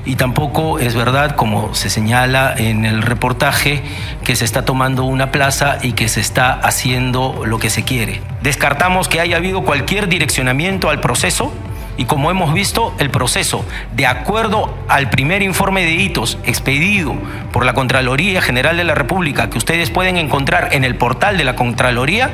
Y 0.05 0.17
tampoco 0.17 0.81
es 0.81 0.97
verdad, 0.97 1.37
como 1.37 1.73
se 1.75 1.89
señala 1.89 2.53
en 2.57 2.85
el 2.85 3.03
reportaje, 3.03 3.83
que 4.25 4.35
se 4.35 4.45
está 4.45 4.65
tomando 4.65 5.05
una 5.05 5.31
plaza 5.31 5.79
y 5.81 5.93
que 5.93 6.09
se 6.09 6.21
está 6.21 6.53
haciendo 6.55 7.45
lo 7.47 7.61
que 7.61 7.71
se 7.71 7.85
quiere. 7.85 8.21
Descartamos 8.43 9.07
que 9.07 9.21
haya 9.21 9.37
habido 9.37 9.63
cualquier 9.63 10.09
direccionamiento 10.09 10.91
al 10.91 11.01
proceso 11.01 11.53
y 11.97 12.07
como 12.07 12.31
hemos 12.31 12.55
visto, 12.55 12.95
el 12.99 13.11
proceso, 13.11 13.65
de 13.95 14.07
acuerdo 14.07 14.75
al 14.89 15.11
primer 15.11 15.43
informe 15.43 15.85
de 15.85 15.93
hitos 15.93 16.39
expedido 16.45 17.15
por 17.53 17.67
la 17.67 17.75
Contraloría 17.75 18.41
General 18.41 18.77
de 18.77 18.85
la 18.85 18.95
República, 18.95 19.51
que 19.51 19.59
ustedes 19.59 19.91
pueden 19.91 20.17
encontrar 20.17 20.71
en 20.73 20.85
el 20.85 20.97
portal 20.97 21.37
de 21.37 21.45
la 21.45 21.55
Contraloría, 21.55 22.31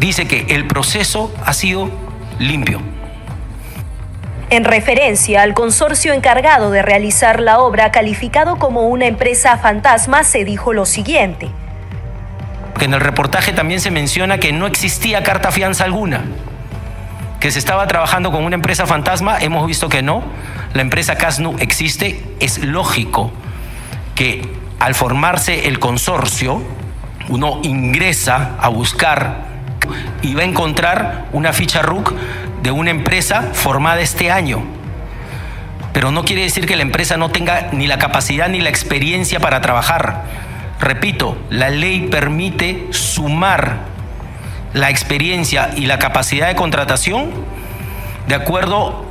dice 0.00 0.26
que 0.26 0.46
el 0.48 0.66
proceso 0.66 1.32
ha 1.44 1.52
sido 1.52 1.90
limpio. 2.40 2.80
En 4.50 4.64
referencia 4.64 5.42
al 5.42 5.54
consorcio 5.54 6.12
encargado 6.12 6.72
de 6.72 6.82
realizar 6.82 7.40
la 7.40 7.60
obra, 7.60 7.92
calificado 7.92 8.56
como 8.56 8.88
una 8.88 9.06
empresa 9.06 9.56
fantasma, 9.58 10.24
se 10.24 10.44
dijo 10.44 10.72
lo 10.72 10.84
siguiente. 10.86 11.48
En 12.80 12.92
el 12.92 13.00
reportaje 13.00 13.52
también 13.52 13.80
se 13.80 13.92
menciona 13.92 14.38
que 14.38 14.52
no 14.52 14.66
existía 14.66 15.22
carta 15.22 15.52
fianza 15.52 15.84
alguna 15.84 16.24
que 17.42 17.50
se 17.50 17.58
estaba 17.58 17.88
trabajando 17.88 18.30
con 18.30 18.44
una 18.44 18.54
empresa 18.54 18.86
fantasma, 18.86 19.36
hemos 19.40 19.66
visto 19.66 19.88
que 19.88 20.00
no. 20.00 20.22
La 20.74 20.82
empresa 20.82 21.16
Casnu 21.16 21.56
existe, 21.58 22.22
es 22.38 22.58
lógico 22.64 23.32
que 24.14 24.48
al 24.78 24.94
formarse 24.94 25.66
el 25.66 25.80
consorcio, 25.80 26.62
uno 27.28 27.58
ingresa 27.64 28.52
a 28.60 28.68
buscar 28.68 29.38
y 30.22 30.34
va 30.34 30.42
a 30.42 30.44
encontrar 30.44 31.26
una 31.32 31.52
ficha 31.52 31.82
RUC 31.82 32.14
de 32.62 32.70
una 32.70 32.90
empresa 32.90 33.50
formada 33.52 34.00
este 34.00 34.30
año. 34.30 34.62
Pero 35.92 36.12
no 36.12 36.24
quiere 36.24 36.42
decir 36.42 36.64
que 36.64 36.76
la 36.76 36.82
empresa 36.82 37.16
no 37.16 37.30
tenga 37.30 37.70
ni 37.72 37.88
la 37.88 37.98
capacidad 37.98 38.48
ni 38.48 38.60
la 38.60 38.68
experiencia 38.68 39.40
para 39.40 39.60
trabajar. 39.60 40.26
Repito, 40.78 41.36
la 41.50 41.70
ley 41.70 42.02
permite 42.02 42.86
sumar 42.90 43.91
la 44.74 44.90
experiencia 44.90 45.70
y 45.76 45.86
la 45.86 45.98
capacidad 45.98 46.48
de 46.48 46.54
contratación 46.54 47.30
de 48.26 48.34
acuerdo 48.34 49.04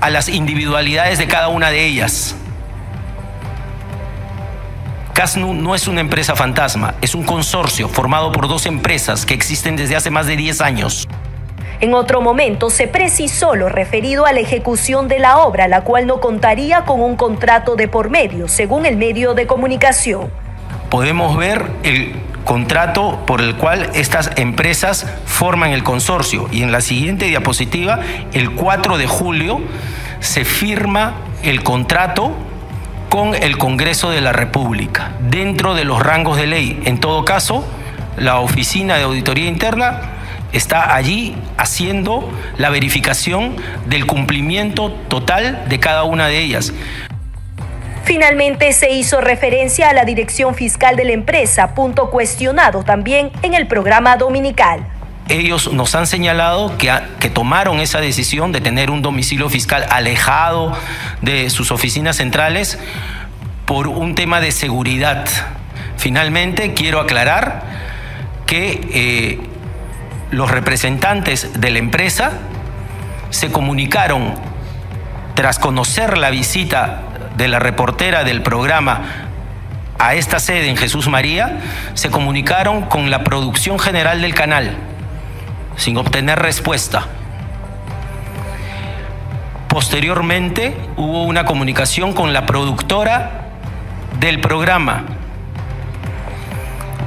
a 0.00 0.10
las 0.10 0.28
individualidades 0.28 1.18
de 1.18 1.26
cada 1.26 1.48
una 1.48 1.70
de 1.70 1.86
ellas. 1.86 2.36
CASNU 5.14 5.54
no 5.54 5.74
es 5.74 5.88
una 5.88 6.02
empresa 6.02 6.36
fantasma, 6.36 6.94
es 7.00 7.14
un 7.14 7.24
consorcio 7.24 7.88
formado 7.88 8.32
por 8.32 8.48
dos 8.48 8.66
empresas 8.66 9.24
que 9.24 9.32
existen 9.32 9.74
desde 9.74 9.96
hace 9.96 10.10
más 10.10 10.26
de 10.26 10.36
10 10.36 10.60
años. 10.60 11.08
En 11.80 11.94
otro 11.94 12.20
momento 12.20 12.70
se 12.70 12.86
precisó 12.86 13.54
lo 13.54 13.68
referido 13.68 14.26
a 14.26 14.32
la 14.32 14.40
ejecución 14.40 15.08
de 15.08 15.18
la 15.18 15.38
obra, 15.38 15.68
la 15.68 15.82
cual 15.84 16.06
no 16.06 16.20
contaría 16.20 16.84
con 16.84 17.00
un 17.00 17.16
contrato 17.16 17.76
de 17.76 17.88
por 17.88 18.10
medio, 18.10 18.48
según 18.48 18.84
el 18.86 18.96
medio 18.96 19.34
de 19.34 19.46
comunicación. 19.46 20.30
Podemos 20.90 21.36
ver 21.36 21.66
el 21.82 22.14
contrato 22.46 23.24
por 23.26 23.42
el 23.42 23.56
cual 23.56 23.90
estas 23.92 24.30
empresas 24.36 25.06
forman 25.26 25.72
el 25.72 25.82
consorcio. 25.82 26.48
Y 26.50 26.62
en 26.62 26.72
la 26.72 26.80
siguiente 26.80 27.26
diapositiva, 27.26 28.00
el 28.32 28.52
4 28.52 28.96
de 28.96 29.06
julio, 29.06 29.60
se 30.20 30.46
firma 30.46 31.14
el 31.42 31.62
contrato 31.62 32.32
con 33.10 33.34
el 33.34 33.58
Congreso 33.58 34.10
de 34.10 34.20
la 34.20 34.32
República, 34.32 35.12
dentro 35.28 35.74
de 35.74 35.84
los 35.84 36.00
rangos 36.00 36.38
de 36.38 36.46
ley. 36.46 36.80
En 36.84 36.98
todo 36.98 37.24
caso, 37.24 37.66
la 38.16 38.38
Oficina 38.38 38.96
de 38.96 39.02
Auditoría 39.02 39.48
Interna 39.48 40.00
está 40.52 40.94
allí 40.94 41.36
haciendo 41.56 42.30
la 42.58 42.70
verificación 42.70 43.56
del 43.86 44.06
cumplimiento 44.06 44.92
total 45.08 45.64
de 45.68 45.80
cada 45.80 46.04
una 46.04 46.28
de 46.28 46.38
ellas. 46.38 46.72
Finalmente 48.06 48.72
se 48.72 48.92
hizo 48.92 49.20
referencia 49.20 49.90
a 49.90 49.92
la 49.92 50.04
dirección 50.04 50.54
fiscal 50.54 50.94
de 50.94 51.04
la 51.04 51.12
empresa, 51.12 51.74
punto 51.74 52.08
cuestionado 52.08 52.84
también 52.84 53.32
en 53.42 53.52
el 53.52 53.66
programa 53.66 54.16
dominical. 54.16 54.86
Ellos 55.28 55.72
nos 55.72 55.92
han 55.96 56.06
señalado 56.06 56.78
que, 56.78 56.96
que, 57.18 57.30
tomaron 57.30 57.80
esa 57.80 58.00
decisión 58.00 58.52
de 58.52 58.60
tener 58.60 58.92
un 58.92 59.02
domicilio 59.02 59.48
fiscal 59.48 59.84
alejado 59.90 60.72
de 61.20 61.50
sus 61.50 61.72
oficinas 61.72 62.14
centrales 62.14 62.78
por 63.64 63.88
un 63.88 64.14
tema 64.14 64.40
de 64.40 64.52
seguridad. 64.52 65.26
Finalmente, 65.96 66.74
quiero 66.74 67.00
aclarar 67.00 67.64
que 68.46 68.86
eh, 68.92 69.40
los 70.30 70.48
representantes 70.48 71.60
de 71.60 71.70
la 71.70 71.80
empresa 71.80 72.30
se 73.30 73.50
comunicaron 73.50 74.34
tras 75.34 75.58
conocer 75.58 76.18
la 76.18 76.30
visita 76.30 77.02
de 77.36 77.48
la 77.48 77.58
reportera 77.58 78.24
del 78.24 78.42
programa 78.42 79.02
a 79.98 80.14
esta 80.14 80.40
sede 80.40 80.68
en 80.68 80.76
Jesús 80.76 81.08
María, 81.08 81.58
se 81.94 82.10
comunicaron 82.10 82.82
con 82.82 83.10
la 83.10 83.24
producción 83.24 83.78
general 83.78 84.20
del 84.20 84.34
canal, 84.34 84.76
sin 85.76 85.96
obtener 85.96 86.38
respuesta. 86.38 87.06
Posteriormente 89.68 90.74
hubo 90.96 91.24
una 91.24 91.44
comunicación 91.44 92.12
con 92.12 92.32
la 92.32 92.46
productora 92.46 93.48
del 94.20 94.40
programa. 94.40 95.04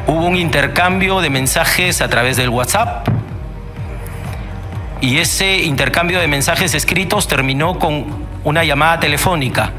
Hubo 0.08 0.26
un 0.26 0.36
intercambio 0.36 1.22
de 1.22 1.30
mensajes 1.30 2.02
a 2.02 2.10
través 2.10 2.38
del 2.38 2.50
WhatsApp 2.50 3.08
y 5.02 5.18
ese 5.18 5.60
intercambio 5.60 6.20
de 6.20 6.28
mensajes 6.28 6.74
escritos 6.74 7.28
terminó 7.28 7.80
con 7.80 8.06
una 8.44 8.64
llamada 8.64 9.00
telefónica 9.00 9.72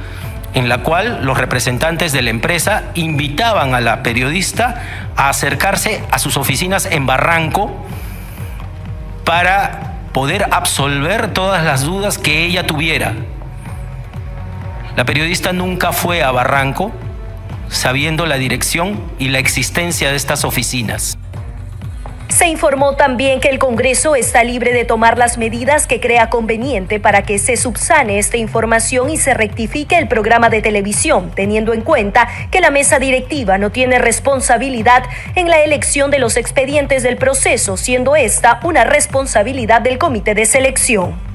en 0.55 0.69
la 0.69 0.79
cual 0.79 1.25
los 1.25 1.39
representantes 1.39 2.13
de 2.13 2.23
la 2.23 2.31
empresa 2.31 2.85
invitaban 2.95 3.75
a 3.75 3.81
la 3.81 4.03
periodista 4.03 5.11
a 5.17 5.29
acercarse 5.29 6.03
a 6.11 6.19
sus 6.19 6.37
oficinas 6.37 6.87
en 6.87 7.07
Barranco 7.07 7.71
para 9.25 9.91
poder 10.13 10.47
absolver 10.51 11.33
todas 11.33 11.65
las 11.65 11.83
dudas 11.85 12.19
que 12.19 12.45
ella 12.45 12.67
tuviera. 12.67 13.15
La 14.97 15.05
periodista 15.05 15.53
nunca 15.53 15.93
fue 15.93 16.23
a 16.23 16.33
Barranco 16.33 16.93
sabiendo 17.69 18.27
la 18.27 18.37
dirección 18.37 19.01
y 19.19 19.29
la 19.29 19.39
existencia 19.39 20.11
de 20.11 20.17
estas 20.17 20.45
oficinas. 20.45 21.17
Se 22.31 22.47
informó 22.47 22.95
también 22.95 23.41
que 23.41 23.49
el 23.49 23.59
Congreso 23.59 24.15
está 24.15 24.45
libre 24.45 24.73
de 24.73 24.85
tomar 24.85 25.19
las 25.19 25.37
medidas 25.37 25.89
que 25.89 25.99
crea 25.99 26.31
conveniente 26.31 27.01
para 27.01 27.23
que 27.23 27.39
se 27.39 27.57
subsane 27.57 28.21
esta 28.21 28.37
información 28.37 29.11
y 29.11 29.17
se 29.17 29.35
rectifique 29.35 29.99
el 29.99 30.07
programa 30.07 30.49
de 30.49 30.63
televisión, 30.63 31.33
teniendo 31.35 31.75
en 31.75 31.83
cuenta 31.83 32.29
que 32.53 32.61
la 32.61 32.71
mesa 32.71 33.01
directiva 33.01 33.59
no 33.59 33.71
tiene 33.71 33.99
responsabilidad 33.99 35.03
en 35.35 35.51
la 35.51 35.61
elección 35.63 36.13
de 36.13 36.21
los 36.21 36.37
expedientes 36.37 37.03
del 37.03 37.17
proceso, 37.17 37.77
siendo 37.77 38.15
esta 38.15 38.61
una 38.63 38.85
responsabilidad 38.85 39.81
del 39.81 39.99
comité 39.99 40.35
de 40.35 40.47
selección. 40.47 41.30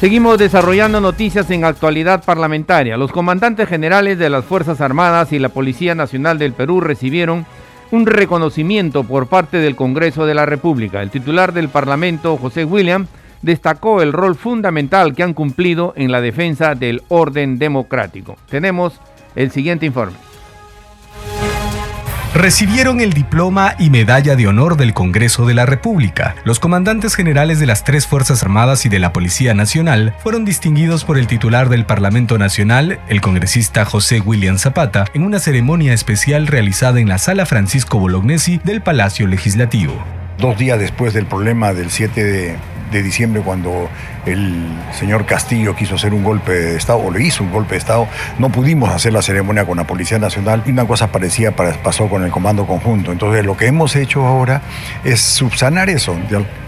Seguimos 0.00 0.36
desarrollando 0.36 1.00
noticias 1.00 1.50
en 1.50 1.64
actualidad 1.64 2.22
parlamentaria. 2.22 2.98
Los 2.98 3.12
comandantes 3.12 3.66
generales 3.66 4.18
de 4.18 4.28
las 4.28 4.44
Fuerzas 4.44 4.82
Armadas 4.82 5.32
y 5.32 5.38
la 5.38 5.48
Policía 5.48 5.94
Nacional 5.94 6.38
del 6.38 6.52
Perú 6.52 6.82
recibieron 6.82 7.46
un 7.90 8.04
reconocimiento 8.04 9.04
por 9.04 9.26
parte 9.26 9.56
del 9.56 9.74
Congreso 9.74 10.26
de 10.26 10.34
la 10.34 10.44
República. 10.44 11.00
El 11.00 11.10
titular 11.10 11.54
del 11.54 11.70
Parlamento, 11.70 12.36
José 12.36 12.66
William, 12.66 13.06
destacó 13.40 14.02
el 14.02 14.12
rol 14.12 14.34
fundamental 14.34 15.14
que 15.14 15.22
han 15.22 15.32
cumplido 15.32 15.94
en 15.96 16.12
la 16.12 16.20
defensa 16.20 16.74
del 16.74 17.02
orden 17.08 17.58
democrático. 17.58 18.36
Tenemos 18.50 19.00
el 19.34 19.50
siguiente 19.50 19.86
informe. 19.86 20.16
Recibieron 22.36 23.00
el 23.00 23.14
diploma 23.14 23.74
y 23.78 23.88
medalla 23.88 24.36
de 24.36 24.46
honor 24.46 24.76
del 24.76 24.92
Congreso 24.92 25.46
de 25.46 25.54
la 25.54 25.64
República. 25.64 26.36
Los 26.44 26.60
comandantes 26.60 27.14
generales 27.14 27.58
de 27.60 27.66
las 27.66 27.82
tres 27.82 28.06
Fuerzas 28.06 28.42
Armadas 28.42 28.84
y 28.84 28.90
de 28.90 28.98
la 28.98 29.12
Policía 29.12 29.54
Nacional 29.54 30.14
fueron 30.18 30.44
distinguidos 30.44 31.04
por 31.04 31.16
el 31.16 31.26
titular 31.28 31.70
del 31.70 31.86
Parlamento 31.86 32.36
Nacional, 32.36 33.00
el 33.08 33.22
congresista 33.22 33.86
José 33.86 34.20
William 34.20 34.58
Zapata, 34.58 35.06
en 35.14 35.22
una 35.22 35.38
ceremonia 35.38 35.94
especial 35.94 36.46
realizada 36.46 37.00
en 37.00 37.08
la 37.08 37.16
Sala 37.16 37.46
Francisco 37.46 37.98
Bolognesi 37.98 38.60
del 38.64 38.82
Palacio 38.82 39.26
Legislativo. 39.26 39.94
Dos 40.38 40.58
días 40.58 40.78
después 40.78 41.14
del 41.14 41.24
problema 41.24 41.72
del 41.72 41.90
7 41.90 42.22
de, 42.22 42.56
de 42.92 43.02
diciembre, 43.02 43.40
cuando 43.40 43.88
el 44.26 44.66
señor 44.92 45.24
Castillo 45.24 45.74
quiso 45.74 45.94
hacer 45.94 46.12
un 46.12 46.24
golpe 46.24 46.52
de 46.52 46.76
Estado, 46.76 46.98
o 46.98 47.10
le 47.10 47.22
hizo 47.22 47.44
un 47.44 47.50
golpe 47.50 47.74
de 47.74 47.78
Estado, 47.78 48.08
no 48.38 48.50
pudimos 48.50 48.90
hacer 48.90 49.12
la 49.12 49.22
ceremonia 49.22 49.64
con 49.64 49.76
la 49.76 49.84
Policía 49.84 50.18
Nacional 50.18 50.62
y 50.66 50.70
una 50.70 50.86
cosa 50.86 51.08
parecía 51.08 51.54
pasó 51.54 52.08
con 52.08 52.24
el 52.24 52.30
Comando 52.30 52.66
Conjunto. 52.66 53.12
Entonces 53.12 53.44
lo 53.44 53.56
que 53.56 53.66
hemos 53.66 53.96
hecho 53.96 54.26
ahora 54.26 54.62
es 55.04 55.20
subsanar 55.20 55.88
eso 55.90 56.16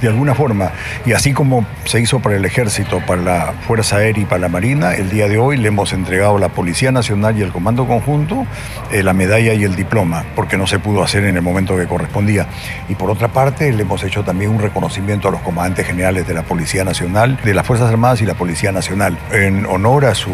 de, 0.00 0.08
alguna 0.08 0.34
forma. 0.34 0.70
Y 1.04 1.12
así 1.12 1.32
como 1.32 1.66
se 1.84 2.00
hizo 2.00 2.20
para 2.20 2.36
el 2.36 2.44
Ejército, 2.44 3.00
para 3.06 3.22
la 3.22 3.54
Fuerza 3.66 3.96
Aérea 3.96 4.22
y 4.22 4.26
para 4.26 4.40
la 4.40 4.48
Marina, 4.48 4.94
el 4.94 5.10
día 5.10 5.28
de 5.28 5.38
hoy 5.38 5.56
le 5.56 5.68
hemos 5.68 5.92
entregado 5.92 6.36
a 6.36 6.40
la 6.40 6.48
Policía 6.50 6.92
Nacional 6.92 7.38
y 7.38 7.42
el 7.42 7.52
Comando 7.52 7.86
Conjunto 7.86 8.46
eh, 8.92 9.02
la 9.02 9.12
medalla 9.12 9.52
y 9.54 9.64
el 9.64 9.74
diploma, 9.74 10.24
porque 10.34 10.56
no 10.56 10.66
se 10.66 10.78
pudo 10.78 11.02
hacer 11.02 11.24
en 11.24 11.36
el 11.36 11.42
momento 11.42 11.76
que 11.76 11.86
correspondía. 11.86 12.46
Y 12.88 12.94
por 12.94 13.10
otra 13.10 13.28
parte, 13.28 13.72
le 13.72 13.82
hemos 13.82 14.02
hecho 14.04 14.24
también 14.24 14.50
un 14.50 14.60
reconocimiento 14.60 15.28
a 15.28 15.30
los 15.30 15.40
comandantes 15.40 15.86
generales 15.86 16.26
de 16.26 16.34
la 16.34 16.42
Policía 16.42 16.84
Nacional, 16.84 17.38
de 17.48 17.54
las 17.54 17.66
Fuerzas 17.66 17.88
Armadas 17.88 18.20
y 18.20 18.26
la 18.26 18.34
Policía 18.34 18.72
Nacional, 18.72 19.16
en 19.32 19.64
honor 19.64 20.04
a 20.04 20.14
su 20.14 20.30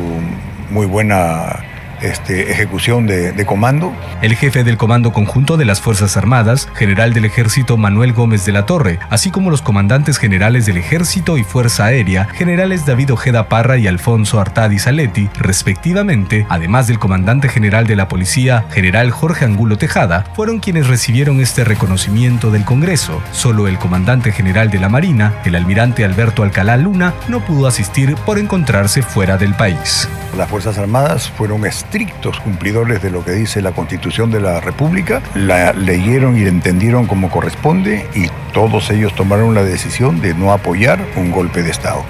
muy 0.70 0.84
buena 0.84 1.62
este, 2.02 2.50
ejecución 2.50 3.06
de, 3.06 3.44
comando. 3.46 3.94
El 4.22 4.36
jefe 4.36 4.64
del 4.64 4.76
Comando 4.76 5.12
Conjunto 5.12 5.56
de 5.56 5.64
las 5.64 5.80
Fuerzas 5.80 6.16
Armadas, 6.16 6.68
general 6.74 7.12
del 7.12 7.24
Ejército 7.24 7.76
Manuel 7.76 8.12
Gómez 8.12 8.44
de 8.44 8.52
la 8.52 8.66
Torre, 8.66 8.98
así 9.10 9.30
como 9.30 9.50
los 9.50 9.62
comandantes 9.62 10.18
generales 10.18 10.66
del 10.66 10.78
Ejército 10.78 11.36
y 11.36 11.44
Fuerza 11.44 11.86
Aérea, 11.86 12.26
generales 12.26 12.86
David 12.86 13.12
Ojeda 13.12 13.48
Parra 13.48 13.76
y 13.76 13.86
Alfonso 13.86 14.40
Artadi 14.40 14.78
Saletti, 14.78 15.28
respectivamente, 15.38 16.46
además 16.48 16.86
del 16.86 16.98
comandante 16.98 17.48
general 17.48 17.86
de 17.86 17.96
la 17.96 18.08
Policía, 18.08 18.64
general 18.70 19.10
Jorge 19.10 19.44
Angulo 19.44 19.76
Tejada, 19.76 20.24
fueron 20.34 20.60
quienes 20.60 20.86
recibieron 20.86 21.40
este 21.40 21.64
reconocimiento 21.64 22.50
del 22.50 22.64
Congreso. 22.64 23.22
Solo 23.32 23.68
el 23.68 23.78
comandante 23.78 24.32
general 24.32 24.70
de 24.70 24.80
la 24.80 24.88
Marina, 24.88 25.34
el 25.44 25.54
almirante 25.54 26.04
Alberto 26.04 26.42
Alcalá 26.42 26.76
Luna, 26.76 27.14
no 27.28 27.44
pudo 27.44 27.66
asistir 27.66 28.14
por 28.14 28.38
encontrarse 28.38 29.02
fuera 29.02 29.36
del 29.36 29.54
país. 29.54 30.08
Las 30.36 30.48
Fuerzas 30.48 30.78
Armadas 30.78 31.30
fueron 31.30 31.64
estrictos 31.84 32.40
cumplidores 32.40 33.02
de 33.02 33.10
lo 33.10 33.24
que 33.24 33.32
dice 33.32 33.62
la 33.62 33.72
Constitución 33.72 34.30
de 34.30 34.40
la 34.40 34.60
República, 34.60 35.22
la 35.34 35.72
leyeron 35.72 36.36
y 36.36 36.42
la 36.42 36.48
entendieron 36.48 37.06
como 37.06 37.30
corresponde 37.30 38.06
y 38.14 38.26
todos 38.52 38.90
ellos 38.90 39.14
tomaron 39.14 39.54
la 39.54 39.62
decisión 39.62 40.20
de 40.20 40.34
no 40.34 40.52
apoyar 40.52 40.98
un 41.16 41.30
golpe 41.30 41.62
de 41.62 41.70
Estado 41.70 42.04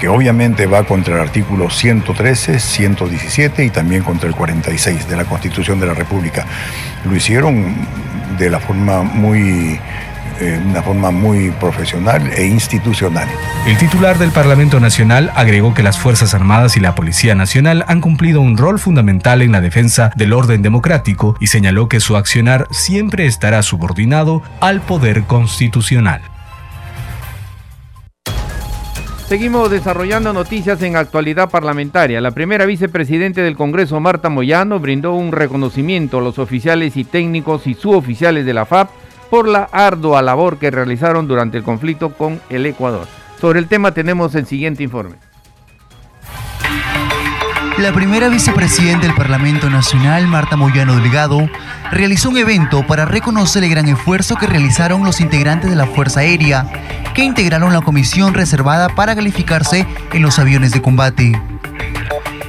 que 0.00 0.08
obviamente 0.08 0.66
va 0.66 0.84
contra 0.84 1.14
el 1.14 1.20
artículo 1.20 1.70
113, 1.70 2.58
117 2.58 3.64
y 3.64 3.70
también 3.70 4.02
contra 4.02 4.28
el 4.28 4.34
46 4.34 5.08
de 5.08 5.16
la 5.16 5.24
Constitución 5.24 5.78
de 5.80 5.86
la 5.86 5.94
República. 5.94 6.44
Lo 7.04 7.14
hicieron 7.14 7.74
de 8.36 8.50
la 8.50 8.58
forma 8.58 9.02
muy 9.02 9.78
de 10.38 10.58
una 10.58 10.82
forma 10.82 11.10
muy 11.10 11.50
profesional 11.52 12.30
e 12.36 12.46
institucional. 12.46 13.28
El 13.66 13.76
titular 13.78 14.18
del 14.18 14.30
Parlamento 14.30 14.80
Nacional 14.80 15.30
agregó 15.34 15.74
que 15.74 15.82
las 15.82 15.98
Fuerzas 15.98 16.34
Armadas 16.34 16.76
y 16.76 16.80
la 16.80 16.94
Policía 16.94 17.34
Nacional 17.34 17.84
han 17.88 18.00
cumplido 18.00 18.40
un 18.40 18.56
rol 18.56 18.78
fundamental 18.78 19.42
en 19.42 19.52
la 19.52 19.60
defensa 19.60 20.10
del 20.16 20.32
orden 20.32 20.62
democrático 20.62 21.36
y 21.40 21.46
señaló 21.48 21.88
que 21.88 22.00
su 22.00 22.16
accionar 22.16 22.66
siempre 22.70 23.26
estará 23.26 23.62
subordinado 23.62 24.42
al 24.60 24.80
poder 24.80 25.24
constitucional. 25.24 26.20
Seguimos 29.28 29.70
desarrollando 29.70 30.34
noticias 30.34 30.82
en 30.82 30.96
actualidad 30.96 31.48
parlamentaria. 31.48 32.20
La 32.20 32.32
primera 32.32 32.66
vicepresidente 32.66 33.40
del 33.40 33.56
Congreso, 33.56 33.98
Marta 33.98 34.28
Moyano, 34.28 34.78
brindó 34.80 35.14
un 35.14 35.32
reconocimiento 35.32 36.18
a 36.18 36.20
los 36.20 36.38
oficiales 36.38 36.96
y 36.98 37.04
técnicos 37.04 37.66
y 37.66 37.72
suboficiales 37.72 38.44
de 38.44 38.52
la 38.52 38.66
FAP 38.66 38.90
por 39.30 39.48
la 39.48 39.68
ardua 39.72 40.22
labor 40.22 40.58
que 40.58 40.70
realizaron 40.70 41.26
durante 41.26 41.58
el 41.58 41.64
conflicto 41.64 42.14
con 42.14 42.40
el 42.50 42.66
Ecuador. 42.66 43.06
Sobre 43.40 43.58
el 43.58 43.68
tema 43.68 43.92
tenemos 43.92 44.34
el 44.34 44.46
siguiente 44.46 44.82
informe. 44.82 45.16
La 47.78 47.92
primera 47.92 48.28
vicepresidenta 48.28 49.06
del 49.06 49.16
Parlamento 49.16 49.68
Nacional, 49.68 50.28
Marta 50.28 50.56
Moyano 50.56 50.94
Delgado, 50.94 51.50
realizó 51.90 52.30
un 52.30 52.38
evento 52.38 52.86
para 52.86 53.04
reconocer 53.04 53.64
el 53.64 53.70
gran 53.70 53.88
esfuerzo 53.88 54.36
que 54.36 54.46
realizaron 54.46 55.02
los 55.02 55.20
integrantes 55.20 55.70
de 55.70 55.76
la 55.76 55.86
Fuerza 55.86 56.20
Aérea, 56.20 56.70
que 57.14 57.24
integraron 57.24 57.72
la 57.72 57.80
comisión 57.80 58.32
reservada 58.32 58.90
para 58.90 59.16
calificarse 59.16 59.88
en 60.12 60.22
los 60.22 60.38
aviones 60.38 60.70
de 60.70 60.82
combate. 60.82 61.32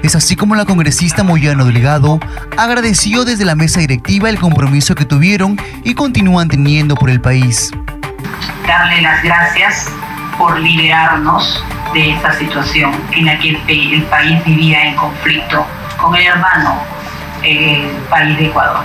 Es 0.06 0.16
así 0.16 0.36
como 0.36 0.54
la 0.54 0.66
congresista 0.66 1.24
Moyano 1.24 1.66
Delgado 1.66 2.20
agradeció 2.58 3.26
desde 3.26 3.44
la 3.44 3.56
mesa 3.56 3.80
directiva 3.80 4.30
el 4.30 4.40
compromiso 4.40 4.94
que 4.94 5.04
tuvieron 5.04 5.60
y 5.84 5.96
continúan 5.96 6.48
teniendo 6.48 6.94
por 6.94 7.10
el 7.10 7.20
país. 7.20 7.72
Darle 8.68 9.02
las 9.02 9.24
gracias 9.24 9.90
por 10.38 10.60
liberarnos 10.60 11.66
de 11.96 12.12
esta 12.12 12.34
situación 12.34 12.92
en 13.14 13.26
la 13.26 13.40
que 13.40 13.58
el, 13.68 14.04
país 14.04 14.46
vivía 14.46 14.90
en 14.90 14.96
conflicto 14.96 15.66
con 16.00 16.16
el 16.16 16.28
hermano 16.28 16.80
el 17.42 17.90
país 18.08 18.38
de 18.38 18.46
Ecuador. 18.46 18.84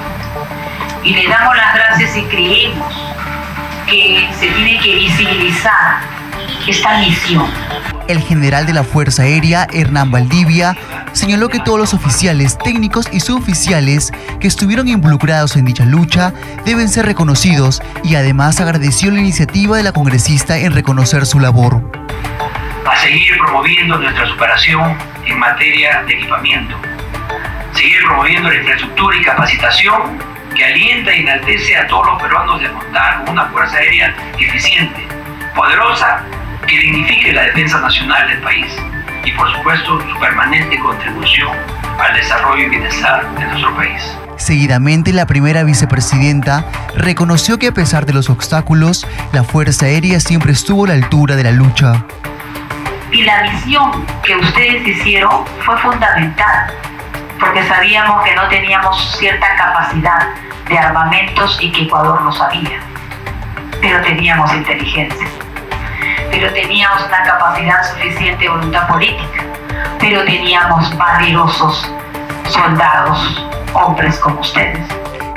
Y 1.04 1.12
le 1.12 1.28
damos 1.28 1.54
las 1.54 1.74
gracias 1.74 2.16
y 2.16 2.22
creemos 2.22 3.14
que 3.86 4.26
se 4.40 4.46
tiene 4.46 4.80
que 4.80 4.94
visibilizar 4.94 6.00
esta 6.66 6.98
misión. 6.98 7.46
El 8.08 8.20
general 8.20 8.66
de 8.66 8.72
la 8.72 8.84
Fuerza 8.84 9.22
Aérea, 9.22 9.66
Hernán 9.72 10.10
Valdivia, 10.10 10.76
señaló 11.12 11.48
que 11.48 11.60
todos 11.60 11.78
los 11.78 11.94
oficiales, 11.94 12.58
técnicos 12.58 13.08
y 13.12 13.20
suboficiales 13.20 14.12
que 14.40 14.48
estuvieron 14.48 14.88
involucrados 14.88 15.56
en 15.56 15.64
dicha 15.64 15.84
lucha 15.84 16.32
deben 16.64 16.88
ser 16.88 17.06
reconocidos 17.06 17.82
y 18.04 18.14
además 18.14 18.60
agradeció 18.60 19.10
la 19.10 19.20
iniciativa 19.20 19.76
de 19.76 19.82
la 19.82 19.92
congresista 19.92 20.58
en 20.58 20.72
reconocer 20.72 21.26
su 21.26 21.40
labor. 21.40 21.82
A 22.86 22.96
seguir 22.98 23.38
promoviendo 23.38 23.98
nuestra 23.98 24.26
superación 24.26 24.96
en 25.26 25.38
materia 25.38 26.02
de 26.06 26.14
equipamiento. 26.14 26.76
Seguir 27.74 28.02
promoviendo 28.04 28.48
la 28.48 28.56
infraestructura 28.56 29.16
y 29.16 29.22
capacitación 29.22 30.18
que 30.54 30.64
alienta 30.64 31.14
y 31.14 31.20
enaltece 31.20 31.76
a 31.76 31.86
todos 31.86 32.06
los 32.06 32.22
peruanos 32.22 32.60
de 32.60 32.70
contar 32.70 33.24
con 33.24 33.30
una 33.30 33.46
fuerza 33.46 33.76
aérea 33.76 34.14
eficiente, 34.38 35.06
poderosa, 35.54 36.24
que 36.66 36.78
dignifique 36.78 37.32
la 37.32 37.42
defensa 37.42 37.80
nacional 37.80 38.28
del 38.28 38.38
país 38.38 38.66
y 39.24 39.32
por 39.32 39.50
supuesto 39.52 40.00
su 40.00 40.18
permanente 40.18 40.78
contribución 40.78 41.50
al 41.98 42.14
desarrollo 42.14 42.64
y 42.64 42.68
bienestar 42.68 43.34
de 43.34 43.46
nuestro 43.46 43.74
país. 43.76 44.16
Seguidamente, 44.36 45.12
la 45.12 45.26
primera 45.26 45.64
vicepresidenta 45.64 46.64
reconoció 46.96 47.58
que 47.58 47.68
a 47.68 47.72
pesar 47.72 48.06
de 48.06 48.14
los 48.14 48.30
obstáculos, 48.30 49.06
la 49.32 49.44
Fuerza 49.44 49.86
Aérea 49.86 50.18
siempre 50.18 50.52
estuvo 50.52 50.86
a 50.86 50.88
la 50.88 50.94
altura 50.94 51.36
de 51.36 51.44
la 51.44 51.50
lucha. 51.50 52.04
Y 53.12 53.22
la 53.22 53.42
misión 53.42 54.06
que 54.22 54.36
ustedes 54.36 54.86
hicieron 54.86 55.44
fue 55.64 55.76
fundamental, 55.78 56.72
porque 57.38 57.66
sabíamos 57.66 58.24
que 58.24 58.34
no 58.34 58.48
teníamos 58.48 59.16
cierta 59.18 59.46
capacidad 59.56 60.28
de 60.68 60.78
armamentos 60.78 61.58
y 61.60 61.70
que 61.72 61.82
Ecuador 61.82 62.22
no 62.22 62.32
sabía, 62.32 62.80
pero 63.82 64.00
teníamos 64.02 64.54
inteligencia 64.54 65.26
pero 66.30 66.52
teníamos 66.52 67.04
una 67.06 67.22
capacidad 67.22 67.82
suficiente 67.92 68.44
de 68.44 68.50
voluntad 68.50 68.88
política, 68.88 69.44
pero 69.98 70.24
teníamos 70.24 70.96
valerosos 70.96 71.90
soldados, 72.48 73.44
hombres 73.74 74.16
como 74.18 74.40
ustedes. 74.40 74.86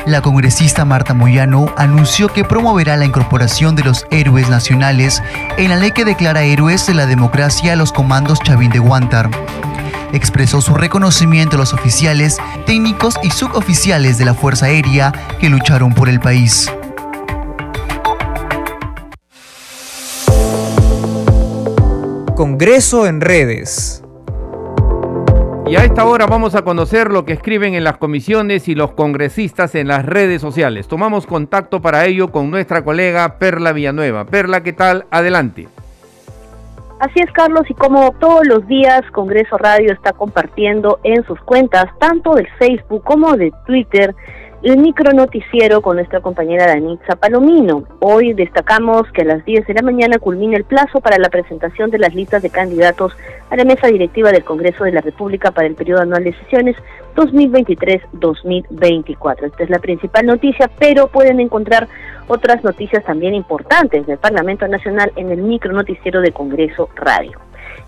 La 0.06 0.21
congresista 0.21 0.84
Marta 0.84 1.13
Moyano 1.13 1.67
anunció 1.77 2.27
que 2.27 2.43
promoverá 2.43 2.97
la 2.97 3.06
incorporación 3.06 3.75
de 3.75 3.84
los 3.84 4.06
héroes 4.12 4.49
nacionales 4.49 5.23
en 5.58 5.69
la 5.69 5.77
ley 5.77 5.91
que 5.91 6.03
declara 6.03 6.41
héroes 6.41 6.86
de 6.88 6.93
la 6.93 7.06
democracia 7.06 7.73
a 7.73 7.75
los 7.77 7.93
comandos 7.93 8.39
Chavín 8.41 8.69
de 8.69 8.79
Guantar. 8.79 9.29
Expresó 10.12 10.62
su 10.62 10.75
reconocimiento 10.75 11.56
a 11.56 11.60
los 11.60 11.73
oficiales, 11.73 12.38
técnicos 12.65 13.15
y 13.23 13.32
suboficiales 13.32 14.17
de 14.17 14.25
la 14.25 14.34
Fuerza 14.34 14.65
Aérea 14.65 15.13
que 15.39 15.49
lucharon 15.49 15.93
por 15.93 16.10
el 16.10 16.19
país. 16.19 16.69
Congreso 22.43 23.08
en 23.08 23.21
redes. 23.21 24.03
Y 25.65 25.77
a 25.77 25.86
esta 25.86 26.03
hora 26.03 26.25
vamos 26.25 26.56
a 26.56 26.63
conocer 26.63 27.10
lo 27.10 27.23
que 27.23 27.32
escriben 27.32 27.73
en 27.73 27.86
las 27.86 27.95
comisiones 27.95 28.67
y 28.67 28.75
los 28.75 28.91
congresistas 28.91 29.75
en 29.75 29.88
las 29.88 30.06
redes 30.06 30.41
sociales. 30.41 30.89
Tomamos 30.89 31.25
contacto 31.25 31.82
para 31.82 32.03
ello 32.03 32.34
con 32.34 32.51
nuestra 32.51 32.84
colega 32.84 33.39
Perla 33.39 33.71
Villanueva. 33.71 34.25
Perla, 34.25 34.62
¿qué 34.62 34.73
tal? 34.73 35.06
Adelante. 35.10 35.69
Así 36.99 37.21
es, 37.21 37.32
Carlos, 37.32 37.63
y 37.69 37.75
como 37.75 38.12
todos 38.19 38.45
los 38.45 38.67
días, 38.67 39.03
Congreso 39.13 39.58
Radio 39.58 39.93
está 39.93 40.12
compartiendo 40.12 40.99
en 41.06 41.23
sus 41.23 41.39
cuentas, 41.43 41.86
tanto 41.97 42.34
del 42.34 42.49
Facebook 42.60 43.06
como 43.06 43.38
de 43.38 43.53
Twitter, 43.65 44.13
el 44.63 44.78
micronoticiero 44.78 45.82
con 45.82 45.97
nuestra 45.97 46.21
compañera 46.21 46.67
Danitza 46.67 47.17
Palomino. 47.17 47.84
Hoy 47.99 48.32
destacamos 48.32 49.12
que 49.12 49.23
a 49.23 49.26
las 49.26 49.43
10 49.43 49.67
de 49.67 49.73
la 49.73 49.82
mañana 49.82 50.19
culmina 50.19 50.56
el 50.56 50.63
plazo 50.63 51.02
para 51.02 51.17
la 51.17 51.28
presentación 51.28 51.91
de 51.91 51.99
las 51.99 52.15
listas 52.15 52.41
de 52.41 52.49
candidatos 52.49 53.12
a 53.49 53.58
la 53.58 53.65
mesa 53.65 53.88
directiva 53.88 54.32
del 54.32 54.45
Congreso 54.45 54.86
de 54.86 54.93
la 54.93 55.02
República 55.02 55.52
para 55.52 55.67
el 55.67 55.76
periodo 55.76 56.04
anual 56.04 56.23
de 56.23 56.32
sesiones 56.34 56.78
2023-2024. 57.17 59.47
Esta 59.47 59.63
es 59.63 59.69
la 59.69 59.80
principal 59.80 60.26
noticia, 60.26 60.71
pero 60.80 61.08
pueden 61.08 61.41
encontrar 61.41 61.89
otras 62.30 62.63
noticias 62.63 63.04
también 63.04 63.36
importantes 63.36 64.08
del 64.08 64.17
Parlamento 64.17 64.65
Nacional 64.69 65.12
en 65.17 65.30
el 65.30 65.41
micronoticiero 65.41 66.21
de 66.21 66.32
Congreso 66.32 66.88
Radio. 66.95 67.38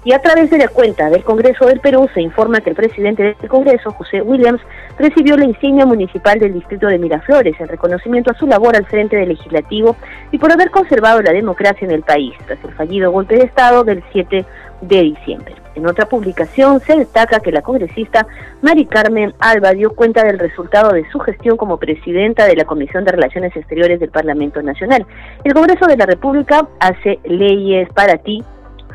Y 0.06 0.14
a 0.14 0.20
través 0.20 0.52
de 0.52 0.60
la 0.60 0.68
cuenta 0.68 1.10
del 1.10 1.24
Congreso 1.24 1.66
del 1.66 1.80
Perú 1.80 2.08
se 2.14 2.22
informa 2.22 2.62
que 2.62 2.70
el 2.70 2.76
presidente 2.76 3.24
del 3.24 3.50
Congreso, 3.50 3.90
José 3.90 4.22
Williams, 4.22 4.62
recibió 5.00 5.36
la 5.36 5.46
insignia 5.46 5.88
municipal 5.88 6.38
del 6.38 6.54
distrito 6.54 6.86
de 6.86 7.00
Miraflores 7.00 7.60
en 7.60 7.68
reconocimiento 7.68 8.30
a 8.30 8.36
su 8.36 8.46
labor 8.46 8.76
al 8.76 8.86
frente 8.86 9.16
del 9.16 9.30
legislativo 9.30 9.96
y 10.32 10.38
por 10.38 10.52
haber 10.52 10.70
conservado 10.70 11.24
la 11.24 11.34
democracia 11.34 11.86
en 11.86 11.92
el 11.92 12.04
país 12.04 12.36
tras 12.46 12.64
el 12.64 12.72
fallido 12.74 13.12
golpe 13.12 13.36
de 13.36 13.46
Estado 13.46 13.84
del 13.84 14.04
7 14.12 14.46
de 14.82 15.02
diciembre. 15.02 15.56
En 15.74 15.88
otra 15.88 16.06
publicación 16.06 16.80
se 16.82 16.96
destaca 16.96 17.40
que 17.40 17.52
la 17.52 17.64
congresista 17.64 18.28
Mari 18.62 18.86
Carmen 18.86 19.34
Alba 19.40 19.72
dio 19.72 19.96
cuenta 19.96 20.24
del 20.24 20.38
resultado 20.38 20.94
de 20.94 21.10
su 21.10 21.20
gestión 21.20 21.58
como 21.58 21.78
presidenta 21.78 22.46
de 22.46 22.56
la 22.56 22.66
Comisión 22.66 23.06
de 23.06 23.12
Relaciones 23.12 23.56
Exteriores 23.56 24.00
del 24.00 24.12
Parlamento 24.12 24.62
Nacional. 24.62 25.06
El 25.44 25.54
Congreso 25.54 25.88
de 25.88 25.98
la 25.98 26.06
República 26.06 26.68
hace 26.80 27.20
leyes 27.26 27.90
para 27.94 28.20
ti, 28.20 28.44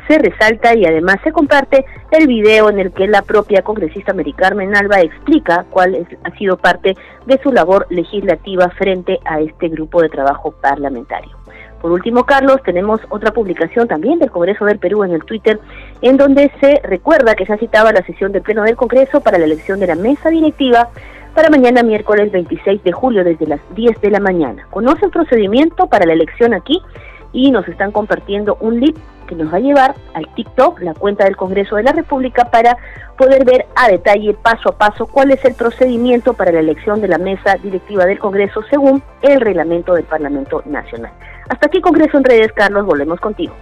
se 0.07 0.17
resalta 0.17 0.75
y 0.75 0.85
además 0.85 1.17
se 1.23 1.31
comparte 1.31 1.85
el 2.11 2.27
video 2.27 2.69
en 2.69 2.79
el 2.79 2.91
que 2.91 3.07
la 3.07 3.21
propia 3.21 3.61
congresista 3.61 4.13
Mary 4.13 4.33
Carmen 4.33 4.75
Alba 4.75 5.01
explica 5.01 5.65
cuál 5.69 6.07
ha 6.23 6.37
sido 6.37 6.57
parte 6.57 6.95
de 7.25 7.39
su 7.41 7.51
labor 7.51 7.87
legislativa 7.89 8.69
frente 8.77 9.19
a 9.25 9.39
este 9.39 9.69
grupo 9.69 10.01
de 10.01 10.09
trabajo 10.09 10.51
parlamentario. 10.61 11.41
Por 11.81 11.91
último, 11.91 12.25
Carlos, 12.25 12.61
tenemos 12.63 13.01
otra 13.09 13.31
publicación 13.31 13.87
también 13.87 14.19
del 14.19 14.29
Congreso 14.29 14.65
del 14.65 14.77
Perú 14.77 15.03
en 15.03 15.11
el 15.11 15.23
Twitter, 15.23 15.59
en 16.03 16.15
donde 16.15 16.51
se 16.59 16.79
recuerda 16.83 17.33
que 17.33 17.45
se 17.45 17.53
ha 17.53 17.57
citado 17.57 17.91
la 17.91 18.05
sesión 18.05 18.31
del 18.31 18.43
Pleno 18.43 18.63
del 18.63 18.75
Congreso 18.75 19.21
para 19.21 19.39
la 19.39 19.45
elección 19.45 19.79
de 19.79 19.87
la 19.87 19.95
mesa 19.95 20.29
directiva 20.29 20.89
para 21.33 21.49
mañana 21.49 21.81
miércoles 21.81 22.31
26 22.31 22.83
de 22.83 22.91
julio 22.91 23.23
desde 23.23 23.47
las 23.47 23.61
10 23.73 23.99
de 23.99 24.11
la 24.11 24.19
mañana. 24.19 24.67
Conoce 24.69 25.05
el 25.05 25.11
procedimiento 25.11 25.87
para 25.87 26.05
la 26.05 26.13
elección 26.13 26.53
aquí 26.53 26.81
y 27.33 27.51
nos 27.51 27.67
están 27.67 27.91
compartiendo 27.91 28.57
un 28.59 28.79
link 28.79 28.97
que 29.27 29.35
nos 29.35 29.53
va 29.53 29.57
a 29.57 29.61
llevar 29.61 29.95
al 30.13 30.27
TikTok, 30.35 30.81
la 30.81 30.93
cuenta 30.93 31.23
del 31.23 31.37
Congreso 31.37 31.77
de 31.77 31.83
la 31.83 31.93
República, 31.93 32.51
para 32.51 32.75
poder 33.17 33.45
ver 33.45 33.65
a 33.75 33.87
detalle, 33.87 34.33
paso 34.33 34.69
a 34.69 34.77
paso, 34.77 35.05
cuál 35.05 35.31
es 35.31 35.43
el 35.45 35.53
procedimiento 35.53 36.33
para 36.33 36.51
la 36.51 36.59
elección 36.59 36.99
de 36.99 37.07
la 37.07 37.17
mesa 37.17 37.55
directiva 37.63 38.05
del 38.05 38.19
Congreso 38.19 38.61
según 38.69 39.01
el 39.21 39.39
reglamento 39.39 39.93
del 39.93 40.03
Parlamento 40.03 40.61
Nacional. 40.65 41.11
Hasta 41.47 41.67
aquí 41.67 41.79
Congreso 41.79 42.17
en 42.17 42.25
redes, 42.25 42.51
Carlos, 42.53 42.85
volvemos 42.85 43.19
contigo. 43.19 43.53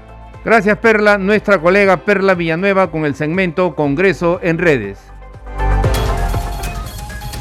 Gracias 0.44 0.78
Perla, 0.78 1.18
nuestra 1.18 1.60
colega 1.60 1.98
Perla 1.98 2.34
Villanueva 2.34 2.90
con 2.90 3.06
el 3.06 3.14
segmento 3.14 3.76
Congreso 3.76 4.40
en 4.42 4.58
redes. 4.58 5.12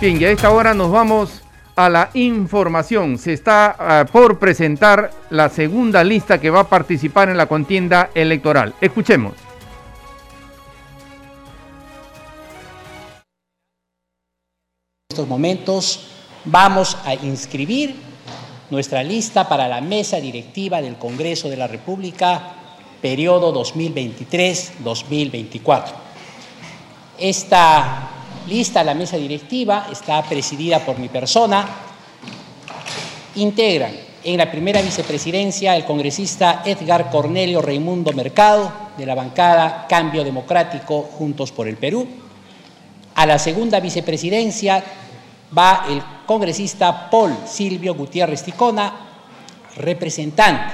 Bien, 0.01 0.21
y 0.21 0.25
a 0.25 0.31
esta 0.31 0.51
hora 0.51 0.75
nos 0.75 0.93
vamos 0.93 1.48
a 1.79 1.89
la 1.89 2.11
información. 2.15 3.19
Se 3.19 3.33
está 3.33 3.77
ah, 3.79 4.05
por 4.11 4.41
presentar 4.41 5.13
la 5.31 5.49
segunda 5.49 6.03
lista 6.03 6.41
que 6.41 6.51
va 6.51 6.59
a 6.61 6.69
participar 6.69 7.29
en 7.29 7.37
la 7.37 7.47
contienda 7.47 8.11
electoral. 8.17 8.75
Escuchemos. 8.81 9.35
En 15.09 15.11
estos 15.11 15.29
momentos 15.29 16.09
vamos 16.45 16.97
a 17.05 17.15
inscribir 17.15 17.95
nuestra 18.71 19.05
lista 19.05 19.49
para 19.49 19.69
la 19.69 19.81
mesa 19.81 20.17
directiva 20.17 20.83
del 20.83 20.97
Congreso 20.97 21.49
de 21.49 21.59
la 21.59 21.69
República, 21.69 22.55
periodo 23.01 23.55
2023-2024. 23.55 25.93
Esta 27.19 28.18
lista 28.49 28.83
la 28.83 28.95
mesa 28.95 29.17
directiva, 29.17 29.87
está 29.93 30.23
presidida 30.23 30.81
por 30.81 30.99
mi 30.99 31.09
persona. 31.09 31.67
Integran 33.37 33.93
en 34.25 34.39
la 34.39 34.51
primera 34.51 34.81
vicepresidencia 34.81 35.77
el 35.77 35.85
congresista 35.85 36.63
Edgar 36.65 37.11
Cornelio 37.11 37.63
Raimundo 37.63 38.13
Mercado, 38.13 38.73
de 38.97 39.07
la 39.07 39.15
bancada 39.15 39.87
Cambio 39.89 40.25
Democrático 40.25 41.03
Juntos 41.03 41.53
por 41.53 41.69
el 41.69 41.77
Perú. 41.77 42.07
A 43.15 43.27
la 43.27 43.39
segunda 43.39 43.81
vicepresidencia 43.81 44.83
va 45.57 45.85
el 45.89 46.03
congresista 46.27 47.09
Paul 47.11 47.37
Silvio 47.47 47.95
Gutiérrez 47.95 48.43
Ticona, 48.43 48.93
representante 49.77 50.73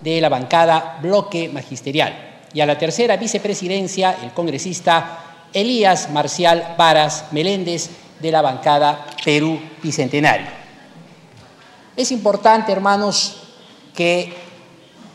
de 0.00 0.20
la 0.20 0.28
bancada 0.28 0.98
Bloque 1.00 1.48
Magisterial. 1.48 2.42
Y 2.52 2.60
a 2.60 2.66
la 2.66 2.78
tercera 2.78 3.16
vicepresidencia, 3.16 4.16
el 4.22 4.32
congresista 4.32 5.33
Elías 5.54 6.10
Marcial 6.10 6.74
Varas 6.76 7.26
Meléndez 7.30 7.88
de 8.20 8.30
la 8.32 8.42
bancada 8.42 9.06
Perú 9.24 9.60
Bicentenario. 9.82 10.48
Es 11.96 12.10
importante, 12.10 12.72
hermanos, 12.72 13.36
que 13.94 14.34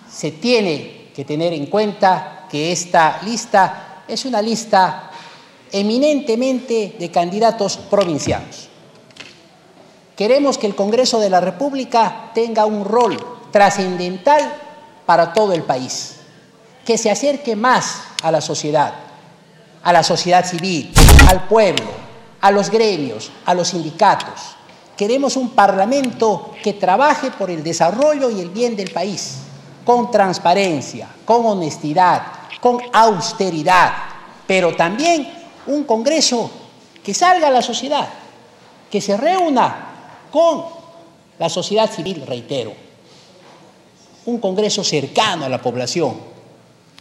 se 0.10 0.32
tiene 0.32 1.12
que 1.14 1.26
tener 1.26 1.52
en 1.52 1.66
cuenta 1.66 2.48
que 2.50 2.72
esta 2.72 3.20
lista 3.24 4.04
es 4.08 4.24
una 4.24 4.42
lista 4.42 5.12
eminentemente 5.72 6.96
de 6.98 7.12
candidatos 7.12 7.78
provincianos. 7.78 8.70
Queremos 10.16 10.58
que 10.58 10.68
el 10.68 10.76
Congreso 10.76 11.20
de 11.20 11.30
la 11.30 11.42
República 11.42 12.32
tenga 12.34 12.66
un 12.66 12.86
rol 12.86 13.18
trascendental 13.52 14.54
para 15.06 15.34
todo 15.34 15.54
el 15.54 15.64
país, 15.64 16.18
que 16.86 16.98
se 16.98 17.12
acerque 17.12 17.56
más 17.56 18.02
a 18.24 18.32
la 18.32 18.42
sociedad, 18.42 18.94
a 19.84 19.94
la 19.94 20.04
sociedad 20.04 20.46
civil, 20.46 20.92
al 21.28 21.48
pueblo, 21.48 21.92
a 22.42 22.52
los 22.52 22.70
gremios, 22.70 23.32
a 23.46 23.54
los 23.54 23.70
sindicatos. 23.70 24.56
Queremos 24.96 25.38
un 25.38 25.52
Parlamento 25.52 26.52
que 26.62 26.74
trabaje 26.74 27.32
por 27.32 27.50
el 27.50 27.64
desarrollo 27.64 28.30
y 28.30 28.42
el 28.42 28.50
bien 28.50 28.76
del 28.76 28.92
país, 28.92 29.38
con 29.86 30.12
transparencia, 30.12 31.08
con 31.26 31.46
honestidad, 31.46 32.24
con 32.60 32.80
austeridad, 32.92 33.94
pero 34.46 34.76
también 34.76 35.32
un 35.68 35.84
Congreso 35.84 36.52
que 37.04 37.14
salga 37.14 37.48
a 37.48 37.52
la 37.52 37.62
sociedad, 37.62 38.10
que 38.92 39.00
se 39.00 39.16
reúna 39.16 39.88
con 40.32 40.66
la 41.38 41.50
sociedad 41.50 41.90
civil, 41.90 42.26
reitero, 42.28 42.74
un 44.26 44.40
Congreso 44.40 44.84
cercano 44.84 45.46
a 45.46 45.50
la 45.50 45.62
población, 45.62 46.18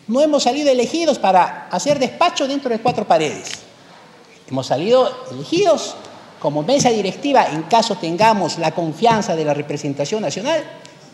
no 0.09 0.21
hemos 0.21 0.42
salido 0.42 0.71
elegidos 0.71 1.18
para 1.18 1.68
hacer 1.71 1.99
despacho 1.99 2.49
dentro 2.49 2.71
de 2.71 2.81
cuatro 2.81 3.07
paredes. 3.07 3.51
Hemos 4.51 4.66
salido 4.66 5.27
elegidos 5.31 5.94
como 6.40 6.62
mesa 6.62 6.90
directiva 6.90 7.47
en 7.47 7.62
caso 7.64 7.97
tengamos 7.97 8.59
la 8.59 8.73
confianza 8.73 9.37
de 9.37 9.44
la 9.44 9.55
representación 9.55 10.23
nacional 10.23 10.64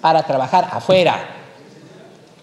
para 0.00 0.22
trabajar 0.22 0.68
afuera, 0.70 1.40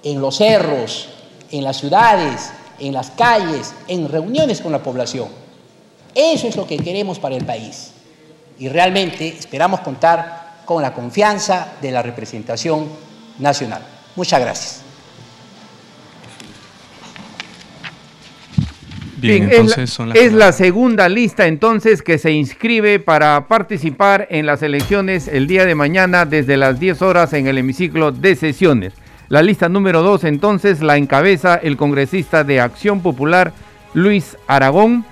en 0.03 0.19
los 0.19 0.37
cerros, 0.37 1.09
en 1.51 1.63
las 1.63 1.77
ciudades, 1.77 2.51
en 2.79 2.93
las 2.93 3.11
calles, 3.11 3.73
en 3.87 4.09
reuniones 4.09 4.61
con 4.61 4.71
la 4.71 4.81
población. 4.81 5.29
Eso 6.13 6.47
es 6.47 6.55
lo 6.55 6.65
que 6.65 6.77
queremos 6.77 7.19
para 7.19 7.35
el 7.35 7.45
país. 7.45 7.91
Y 8.59 8.67
realmente 8.67 9.27
esperamos 9.27 9.81
contar 9.81 10.63
con 10.65 10.81
la 10.81 10.93
confianza 10.93 11.73
de 11.81 11.91
la 11.91 12.01
representación 12.01 12.87
nacional. 13.39 13.81
Muchas 14.15 14.41
gracias. 14.41 14.80
Bien, 19.21 19.49
entonces 19.51 19.99
es, 20.15 20.33
la, 20.33 20.51
segunda 20.51 21.07
lista 21.07 21.47
entonces 21.47 22.01
que 22.01 22.17
se 22.17 22.31
inscribe 22.31 22.99
para 22.99 23.47
participar 23.47 24.27
en 24.29 24.45
las 24.45 24.63
elecciones 24.63 25.27
el 25.27 25.47
día 25.47 25.65
de 25.65 25.75
mañana 25.75 26.25
desde 26.25 26.57
las 26.57 26.79
10 26.79 27.01
horas 27.01 27.33
en 27.33 27.47
el 27.47 27.57
hemiciclo 27.57 28.11
de 28.11 28.35
sesiones. 28.35 28.93
La 29.29 29.41
lista 29.41 29.69
número 29.69 30.01
2 30.01 30.23
entonces 30.25 30.81
la 30.81 30.97
encabeza 30.97 31.55
el 31.55 31.77
congresista 31.77 32.43
de 32.43 32.59
Acción 32.59 33.01
Popular 33.01 33.53
Luis 33.93 34.37
Aragón 34.47 35.05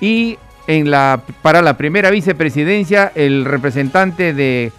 y 0.00 0.38
en 0.66 0.90
la, 0.90 1.22
para 1.42 1.62
la 1.62 1.76
primera 1.76 2.10
vicepresidencia 2.10 3.10
el 3.14 3.44
representante 3.44 4.32
de 4.32 4.72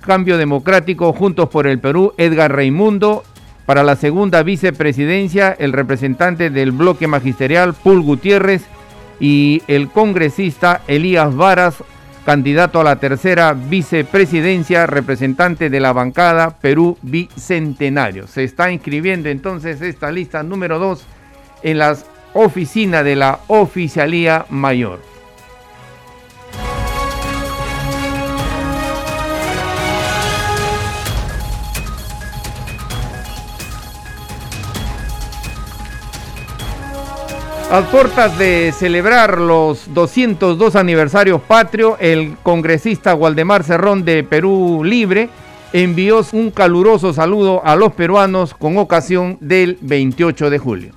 Cambio 0.00 0.38
Democrático 0.38 1.12
Juntos 1.12 1.48
por 1.48 1.66
el 1.66 1.78
Perú 1.78 2.12
Edgar 2.16 2.54
Raimundo 2.54 3.24
para 3.68 3.82
la 3.82 3.96
segunda 3.96 4.42
vicepresidencia, 4.42 5.54
el 5.58 5.74
representante 5.74 6.48
del 6.48 6.72
bloque 6.72 7.06
magisterial, 7.06 7.74
Pul 7.74 8.00
Gutiérrez, 8.00 8.62
y 9.20 9.60
el 9.68 9.90
congresista 9.90 10.80
Elías 10.88 11.36
Varas, 11.36 11.84
candidato 12.24 12.80
a 12.80 12.84
la 12.84 12.96
tercera 12.96 13.52
vicepresidencia, 13.52 14.86
representante 14.86 15.68
de 15.68 15.80
la 15.80 15.92
bancada 15.92 16.58
Perú 16.58 16.96
Bicentenario. 17.02 18.26
Se 18.26 18.42
está 18.42 18.72
inscribiendo 18.72 19.28
entonces 19.28 19.82
esta 19.82 20.10
lista 20.10 20.42
número 20.42 20.78
dos 20.78 21.04
en 21.62 21.76
la 21.76 21.94
oficina 22.32 23.02
de 23.02 23.16
la 23.16 23.40
Oficialía 23.48 24.46
Mayor. 24.48 25.17
A 37.70 37.82
puertas 37.82 38.38
de 38.38 38.72
celebrar 38.72 39.38
los 39.38 39.92
202 39.92 40.74
aniversarios 40.74 41.42
patrio, 41.42 41.98
el 42.00 42.38
congresista 42.42 43.14
Waldemar 43.14 43.62
Cerrón 43.62 44.06
de 44.06 44.24
Perú 44.24 44.82
Libre 44.82 45.28
envió 45.74 46.24
un 46.32 46.50
caluroso 46.50 47.12
saludo 47.12 47.62
a 47.62 47.76
los 47.76 47.92
peruanos 47.92 48.54
con 48.54 48.78
ocasión 48.78 49.36
del 49.42 49.76
28 49.82 50.48
de 50.48 50.58
julio. 50.58 50.92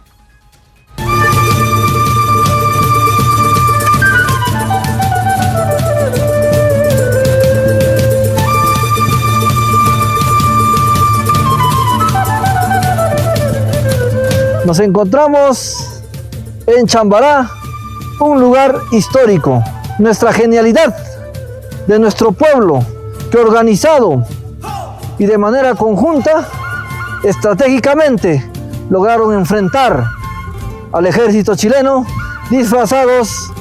Nos 14.66 14.80
encontramos 14.80 15.90
en 16.67 16.88
Chambará, 16.88 17.50
un 18.19 18.39
lugar 18.39 18.76
histórico. 18.91 19.63
Nuestra 20.00 20.34
genialidad 20.34 20.95
de 21.88 22.00
nuestro 22.00 22.32
pueblo, 22.32 22.84
que 23.32 23.38
organizado 23.38 24.24
y 25.17 25.26
de 25.26 25.38
manera 25.38 25.76
conjunta, 25.76 26.47
estratégicamente, 27.24 28.50
lograron 28.89 29.34
enfrentar 29.34 30.06
al 30.91 31.06
ejército 31.06 31.56
chileno 31.56 32.06
disfrazados 32.50 33.52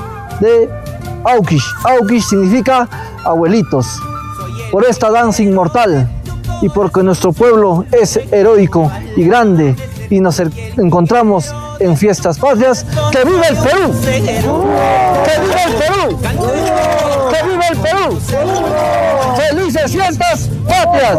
de 0.40 0.68
Aukish. 1.24 1.64
Aukish 1.84 2.24
significa 2.24 2.88
abuelitos. 3.24 4.00
Por 4.72 4.84
esta 4.84 5.10
danza 5.10 5.42
inmortal 5.42 6.08
y 6.62 6.68
porque 6.68 7.02
nuestro 7.02 7.32
pueblo 7.32 7.84
es 7.92 8.18
heroico 8.30 8.90
y 9.16 9.24
grande 9.24 9.74
y 10.10 10.20
nos 10.20 10.40
encontramos 10.76 11.52
en 11.80 11.96
fiestas 11.96 12.38
patrias. 12.38 12.84
¡Que 13.10 13.24
viva 13.24 13.46
el 13.48 13.56
Perú! 13.56 13.94
¡Que 14.02 14.20
viva 15.40 15.64
el 15.64 15.74
Perú! 15.74 16.20
¡Que 17.30 17.42
viva 17.48 17.66
el 17.68 17.78
Perú! 17.78 18.20
¡Felices 19.36 19.92
fiestas 19.92 20.48
patrias! 20.68 21.18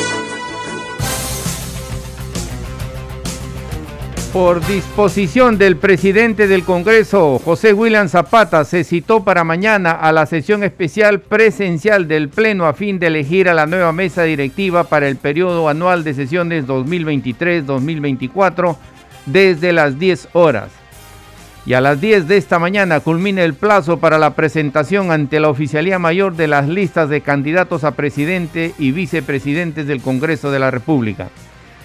Por 4.33 4.65
disposición 4.65 5.57
del 5.57 5.75
presidente 5.75 6.47
del 6.47 6.63
Congreso, 6.63 7.37
José 7.43 7.73
William 7.73 8.07
Zapata, 8.07 8.63
se 8.63 8.85
citó 8.85 9.25
para 9.25 9.43
mañana 9.43 9.91
a 9.91 10.13
la 10.13 10.25
sesión 10.25 10.63
especial 10.63 11.19
presencial 11.19 12.07
del 12.07 12.29
Pleno 12.29 12.65
a 12.65 12.71
fin 12.71 12.97
de 12.97 13.07
elegir 13.07 13.49
a 13.49 13.53
la 13.53 13.65
nueva 13.65 13.91
mesa 13.91 14.23
directiva 14.23 14.85
para 14.85 15.09
el 15.09 15.17
periodo 15.17 15.67
anual 15.67 16.05
de 16.05 16.13
sesiones 16.13 16.65
2023-2024 16.65 18.77
desde 19.25 19.73
las 19.73 19.99
10 19.99 20.29
horas. 20.31 20.69
Y 21.65 21.73
a 21.73 21.81
las 21.81 21.99
10 21.99 22.29
de 22.29 22.37
esta 22.37 22.57
mañana 22.57 23.01
culmina 23.01 23.43
el 23.43 23.53
plazo 23.53 23.99
para 23.99 24.17
la 24.17 24.33
presentación 24.33 25.11
ante 25.11 25.41
la 25.41 25.49
Oficialía 25.49 25.99
Mayor 25.99 26.37
de 26.37 26.47
las 26.47 26.69
listas 26.69 27.09
de 27.09 27.19
candidatos 27.19 27.83
a 27.83 27.95
presidente 27.95 28.73
y 28.79 28.93
vicepresidentes 28.93 29.87
del 29.87 30.01
Congreso 30.01 30.51
de 30.51 30.59
la 30.59 30.71
República. 30.71 31.27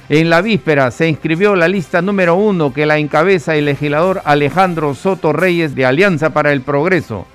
En 0.09 0.31
la 0.31 0.41
víspera 0.41 0.93
se 0.93 1.09
inscribió 1.09 1.57
la 1.57 1.67
lista 1.67 2.01
número 2.01 2.37
uno 2.37 2.73
que 2.73 2.87
la 2.87 2.99
encabeza 2.99 3.57
el 3.57 3.65
legislador 3.65 4.23
Alejandro 4.25 4.95
Soto 4.95 5.33
Reyes 5.33 5.75
de 5.75 5.85
Alianza 5.85 6.31
para 6.31 6.53
el 6.53 6.61
Progreso. 6.61 7.27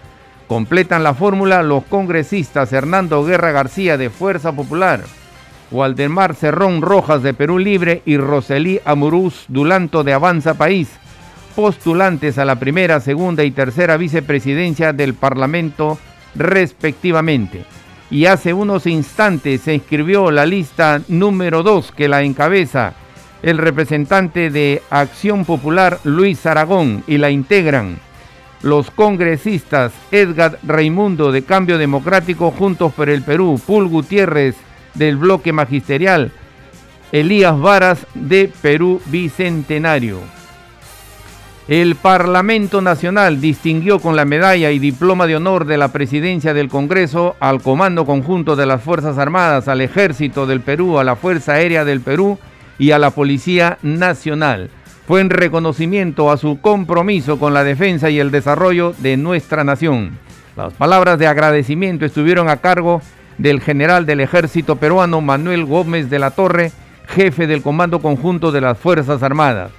Completan 0.48 1.04
la 1.04 1.14
fórmula 1.14 1.64
los 1.64 1.84
congresistas 1.84 2.72
Hernando 2.72 3.26
Guerra 3.26 3.52
García 3.52 3.98
de 3.98 4.10
Fuerza 4.10 4.54
Popular, 4.54 5.02
Waldemar 5.70 6.34
Cerrón 6.34 6.82
Rojas 6.82 7.22
de 7.24 7.34
Perú 7.34 7.60
Libre 7.60 8.04
y 8.06 8.16
Roselí 8.16 8.80
Amurús 8.86 9.44
Dulanto 9.50 10.06
de 10.06 10.14
Avanza 10.14 10.54
País, 10.54 10.88
postulantes 11.58 12.38
a 12.38 12.46
la 12.46 12.56
primera, 12.56 13.02
segunda 13.02 13.44
y 13.44 13.52
tercera 13.52 13.98
vicepresidencia 13.98 14.94
del 14.94 15.14
Parlamento 15.14 15.98
respectivamente 16.36 17.66
y 18.12 18.26
hace 18.26 18.54
unos 18.54 18.86
instantes 18.86 19.62
se 19.62 19.74
inscribió 19.74 20.30
la 20.30 20.46
lista 20.46 21.02
número 21.08 21.64
2 21.64 21.94
que 21.94 22.10
la 22.10 22.22
encabeza 22.22 22.94
el 23.42 23.58
representante 23.58 24.52
de 24.52 24.84
Acción 24.92 25.46
Popular 25.46 26.00
Luis 26.04 26.46
Aragón 26.46 27.04
y 27.08 27.18
la 27.18 27.32
integran 27.32 27.98
los 28.62 28.92
congresistas 28.92 29.92
Edgar 30.12 30.60
Raimundo 30.62 31.32
de 31.32 31.44
Cambio 31.44 31.78
Democrático 31.78 32.52
Juntos 32.52 32.94
por 32.94 33.10
el 33.10 33.24
Perú, 33.24 33.60
Pul 33.66 33.88
Gutiérrez 33.88 34.56
del 34.94 35.18
Bloque 35.18 35.52
Magisterial, 35.52 36.32
Elías 37.12 37.58
Varas 37.58 38.06
de 38.14 38.52
Perú 38.62 39.02
Bicentenario. 39.08 40.41
El 41.72 41.96
Parlamento 41.96 42.82
Nacional 42.82 43.40
distinguió 43.40 44.00
con 44.00 44.18
la 44.18 44.26
medalla 44.26 44.72
y 44.72 44.80
diploma 44.80 45.26
de 45.26 45.38
honor 45.38 45.64
de 45.64 45.78
la 45.78 45.94
Presidencia 45.94 46.54
del 46.54 46.68
Congreso 46.68 47.38
al 47.40 47.62
Comando 47.62 48.06
Conjunto 48.06 48.58
de 48.58 48.66
las 48.66 48.82
Fuerzas 48.82 49.18
Armadas, 49.18 49.70
al 49.70 49.80
Ejército 49.80 50.46
del 50.46 50.60
Perú, 50.60 51.00
a 51.00 51.06
la 51.06 51.16
Fuerza 51.16 51.54
Aérea 51.54 51.86
del 51.86 52.02
Perú 52.02 52.38
y 52.78 52.92
a 52.92 53.00
la 53.00 53.12
Policía 53.12 53.78
Nacional. 53.84 54.70
Fue 55.08 55.22
en 55.22 55.30
reconocimiento 55.30 56.30
a 56.30 56.36
su 56.36 56.60
compromiso 56.60 57.40
con 57.40 57.54
la 57.54 57.64
defensa 57.64 58.10
y 58.10 58.20
el 58.20 58.32
desarrollo 58.32 58.94
de 58.98 59.16
nuestra 59.16 59.64
nación. 59.64 60.20
Las 60.58 60.74
palabras 60.74 61.20
de 61.20 61.28
agradecimiento 61.28 62.04
estuvieron 62.04 62.50
a 62.50 62.58
cargo 62.58 63.02
del 63.38 63.62
general 63.62 64.06
del 64.06 64.20
Ejército 64.20 64.76
peruano 64.76 65.22
Manuel 65.22 65.64
Gómez 65.64 66.10
de 66.10 66.20
la 66.20 66.32
Torre, 66.32 66.74
jefe 67.08 67.48
del 67.48 67.62
Comando 67.62 68.02
Conjunto 68.02 68.52
de 68.52 68.60
las 68.60 68.78
Fuerzas 68.78 69.24
Armadas 69.24 69.72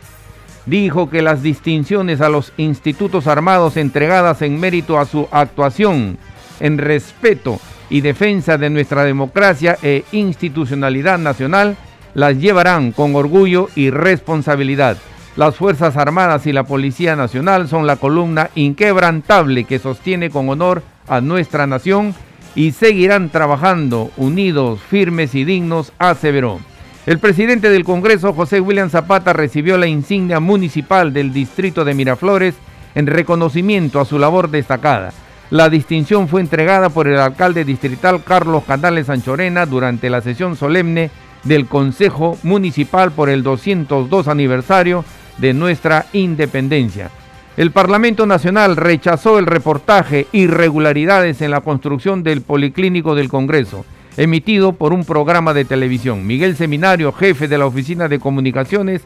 dijo 0.67 1.11
que 1.11 1.23
las 1.23 1.43
distinciones 1.43 2.21
a 2.21 2.29
los 2.29 2.53
institutos 2.57 3.27
armados 3.27 3.77
entregadas 3.77 4.43
en 4.43 4.61
mérito 4.61 4.99
a 4.99 5.07
su 5.07 5.29
actuación 5.31 6.19
en 6.61 6.79
respeto 6.79 7.61
y 7.91 8.01
defensa 8.01 8.57
de 8.57 8.71
nuestra 8.71 9.05
democracia 9.05 9.77
e 9.83 10.05
institucionalidad 10.13 11.19
nacional 11.19 11.77
las 12.15 12.39
llevarán 12.39 12.93
con 12.93 13.15
orgullo 13.15 13.69
y 13.75 13.91
responsabilidad. 13.91 14.97
Las 15.37 15.57
Fuerzas 15.57 15.97
Armadas 15.97 16.47
y 16.47 16.53
la 16.53 16.65
Policía 16.65 17.17
Nacional 17.17 17.69
son 17.69 17.87
la 17.87 17.97
columna 17.97 18.51
inquebrantable 18.55 19.65
que 19.65 19.79
sostiene 19.79 20.31
con 20.31 20.49
honor 20.49 20.83
a 21.09 21.21
nuestra 21.21 21.67
nación 21.67 22.15
y 22.55 22.73
seguirán 22.73 23.31
trabajando 23.31 24.11
unidos, 24.17 24.81
firmes 24.81 25.35
y 25.35 25.45
dignos, 25.45 25.93
aseveró. 25.99 26.61
El 27.05 27.19
presidente 27.19 27.69
del 27.69 27.83
Congreso, 27.83 28.33
José 28.33 28.61
William 28.61 28.89
Zapata, 28.89 29.33
recibió 29.33 29.77
la 29.77 29.89
insignia 29.89 30.39
municipal 30.39 31.13
del 31.13 31.33
distrito 31.33 31.85
de 31.85 31.95
Miraflores 31.95 32.55
en 32.95 33.09
reconocimiento 33.09 33.99
a 33.99 34.05
su 34.05 34.21
labor 34.21 34.51
destacada. 34.51 35.13
La 35.51 35.69
distinción 35.69 36.29
fue 36.29 36.41
entregada 36.41 36.91
por 36.91 37.09
el 37.09 37.19
alcalde 37.19 37.65
distrital 37.65 38.23
Carlos 38.23 38.63
Canales 38.65 39.11
Anchorena 39.11 39.67
durante 39.67 40.11
la 40.11 40.21
sesión 40.21 40.55
solemne 40.55 41.11
del 41.43 41.67
Consejo 41.67 42.39
Municipal 42.45 43.11
por 43.11 43.29
el 43.29 43.43
202 43.43 44.29
aniversario 44.29 45.05
de 45.39 45.55
nuestra 45.55 46.07
independencia. 46.13 47.11
El 47.57 47.73
Parlamento 47.73 48.27
Nacional 48.27 48.77
rechazó 48.77 49.41
el 49.41 49.47
reportaje 49.47 50.29
Irregularidades 50.31 51.43
en 51.43 51.51
la 51.51 51.63
construcción 51.63 52.23
del 52.23 52.43
Policlínico 52.43 53.17
del 53.17 53.29
Congreso 53.29 53.85
emitido 54.17 54.73
por 54.73 54.93
un 54.93 55.05
programa 55.05 55.55
de 55.55 55.65
televisión. 55.65 56.27
Miguel 56.27 56.57
Seminario, 56.57 57.13
jefe 57.13 57.49
de 57.49 57.59
la 57.59 57.67
Oficina 57.67 58.09
de 58.09 58.19
Comunicaciones, 58.19 59.03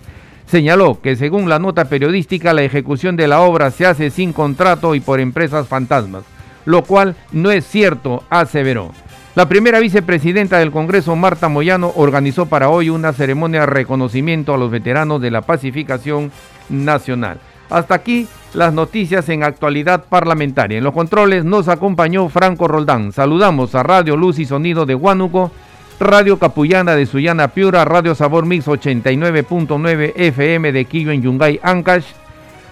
Señaló 0.46 1.00
que 1.00 1.16
según 1.16 1.48
la 1.48 1.58
nota 1.58 1.86
periodística 1.86 2.54
la 2.54 2.62
ejecución 2.62 3.16
de 3.16 3.26
la 3.26 3.40
obra 3.40 3.72
se 3.72 3.84
hace 3.84 4.10
sin 4.10 4.32
contrato 4.32 4.94
y 4.94 5.00
por 5.00 5.18
empresas 5.18 5.66
fantasmas, 5.66 6.22
lo 6.64 6.84
cual 6.84 7.16
no 7.32 7.50
es 7.50 7.66
cierto, 7.66 8.22
aseveró. 8.30 8.92
La 9.34 9.48
primera 9.48 9.80
vicepresidenta 9.80 10.58
del 10.58 10.70
Congreso, 10.70 11.16
Marta 11.16 11.48
Moyano, 11.48 11.92
organizó 11.96 12.46
para 12.46 12.70
hoy 12.70 12.90
una 12.90 13.12
ceremonia 13.12 13.60
de 13.60 13.66
reconocimiento 13.66 14.54
a 14.54 14.56
los 14.56 14.70
veteranos 14.70 15.20
de 15.20 15.32
la 15.32 15.42
pacificación 15.42 16.30
nacional. 16.68 17.40
Hasta 17.68 17.96
aquí 17.96 18.28
las 18.56 18.72
noticias 18.72 19.28
en 19.28 19.44
actualidad 19.44 20.04
parlamentaria. 20.08 20.78
En 20.78 20.84
los 20.84 20.94
controles 20.94 21.44
nos 21.44 21.68
acompañó 21.68 22.28
Franco 22.30 22.66
Roldán. 22.66 23.12
Saludamos 23.12 23.74
a 23.74 23.82
Radio 23.82 24.16
Luz 24.16 24.38
y 24.38 24.46
Sonido 24.46 24.86
de 24.86 24.94
Huánuco, 24.94 25.52
Radio 26.00 26.38
Capullana 26.38 26.96
de 26.96 27.04
Sullana 27.04 27.48
Piura, 27.48 27.84
Radio 27.84 28.14
Sabor 28.14 28.46
Mix 28.46 28.66
89.9 28.66 30.14
FM 30.16 30.72
de 30.72 30.84
Quillo 30.86 31.12
en 31.12 31.22
Yungay, 31.22 31.60
Ancash, 31.62 32.06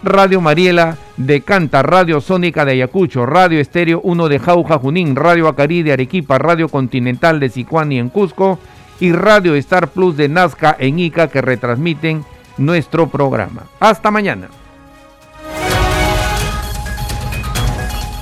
Radio 0.03 0.41
Mariela 0.41 0.97
de 1.19 1.43
Canta, 1.43 1.83
Radio 1.83 2.23
Sónica 2.23 2.65
de 2.65 2.73
Ayacucho, 2.73 3.27
Radio 3.27 3.61
Estéreo 3.61 4.01
1 4.03 4.29
de 4.29 4.39
Jauja 4.39 4.79
Junín, 4.79 5.15
Radio 5.15 5.49
Acarí 5.49 5.83
de 5.83 5.93
Arequipa, 5.93 6.39
Radio 6.39 6.69
Continental 6.71 7.41
de 7.41 7.51
Sicuani 7.51 7.99
en 7.99 8.09
Cusco 8.09 8.59
y 9.01 9.13
Radio 9.13 9.55
Star 9.57 9.89
Plus 9.89 10.17
de 10.17 10.31
Nazca 10.31 10.75
en 10.79 10.99
Ica 10.99 11.29
que 11.29 11.43
retransmiten 11.43 12.25
nuestro 12.57 13.09
programa. 13.09 13.65
Hasta 13.81 14.11
mañana. 14.11 14.49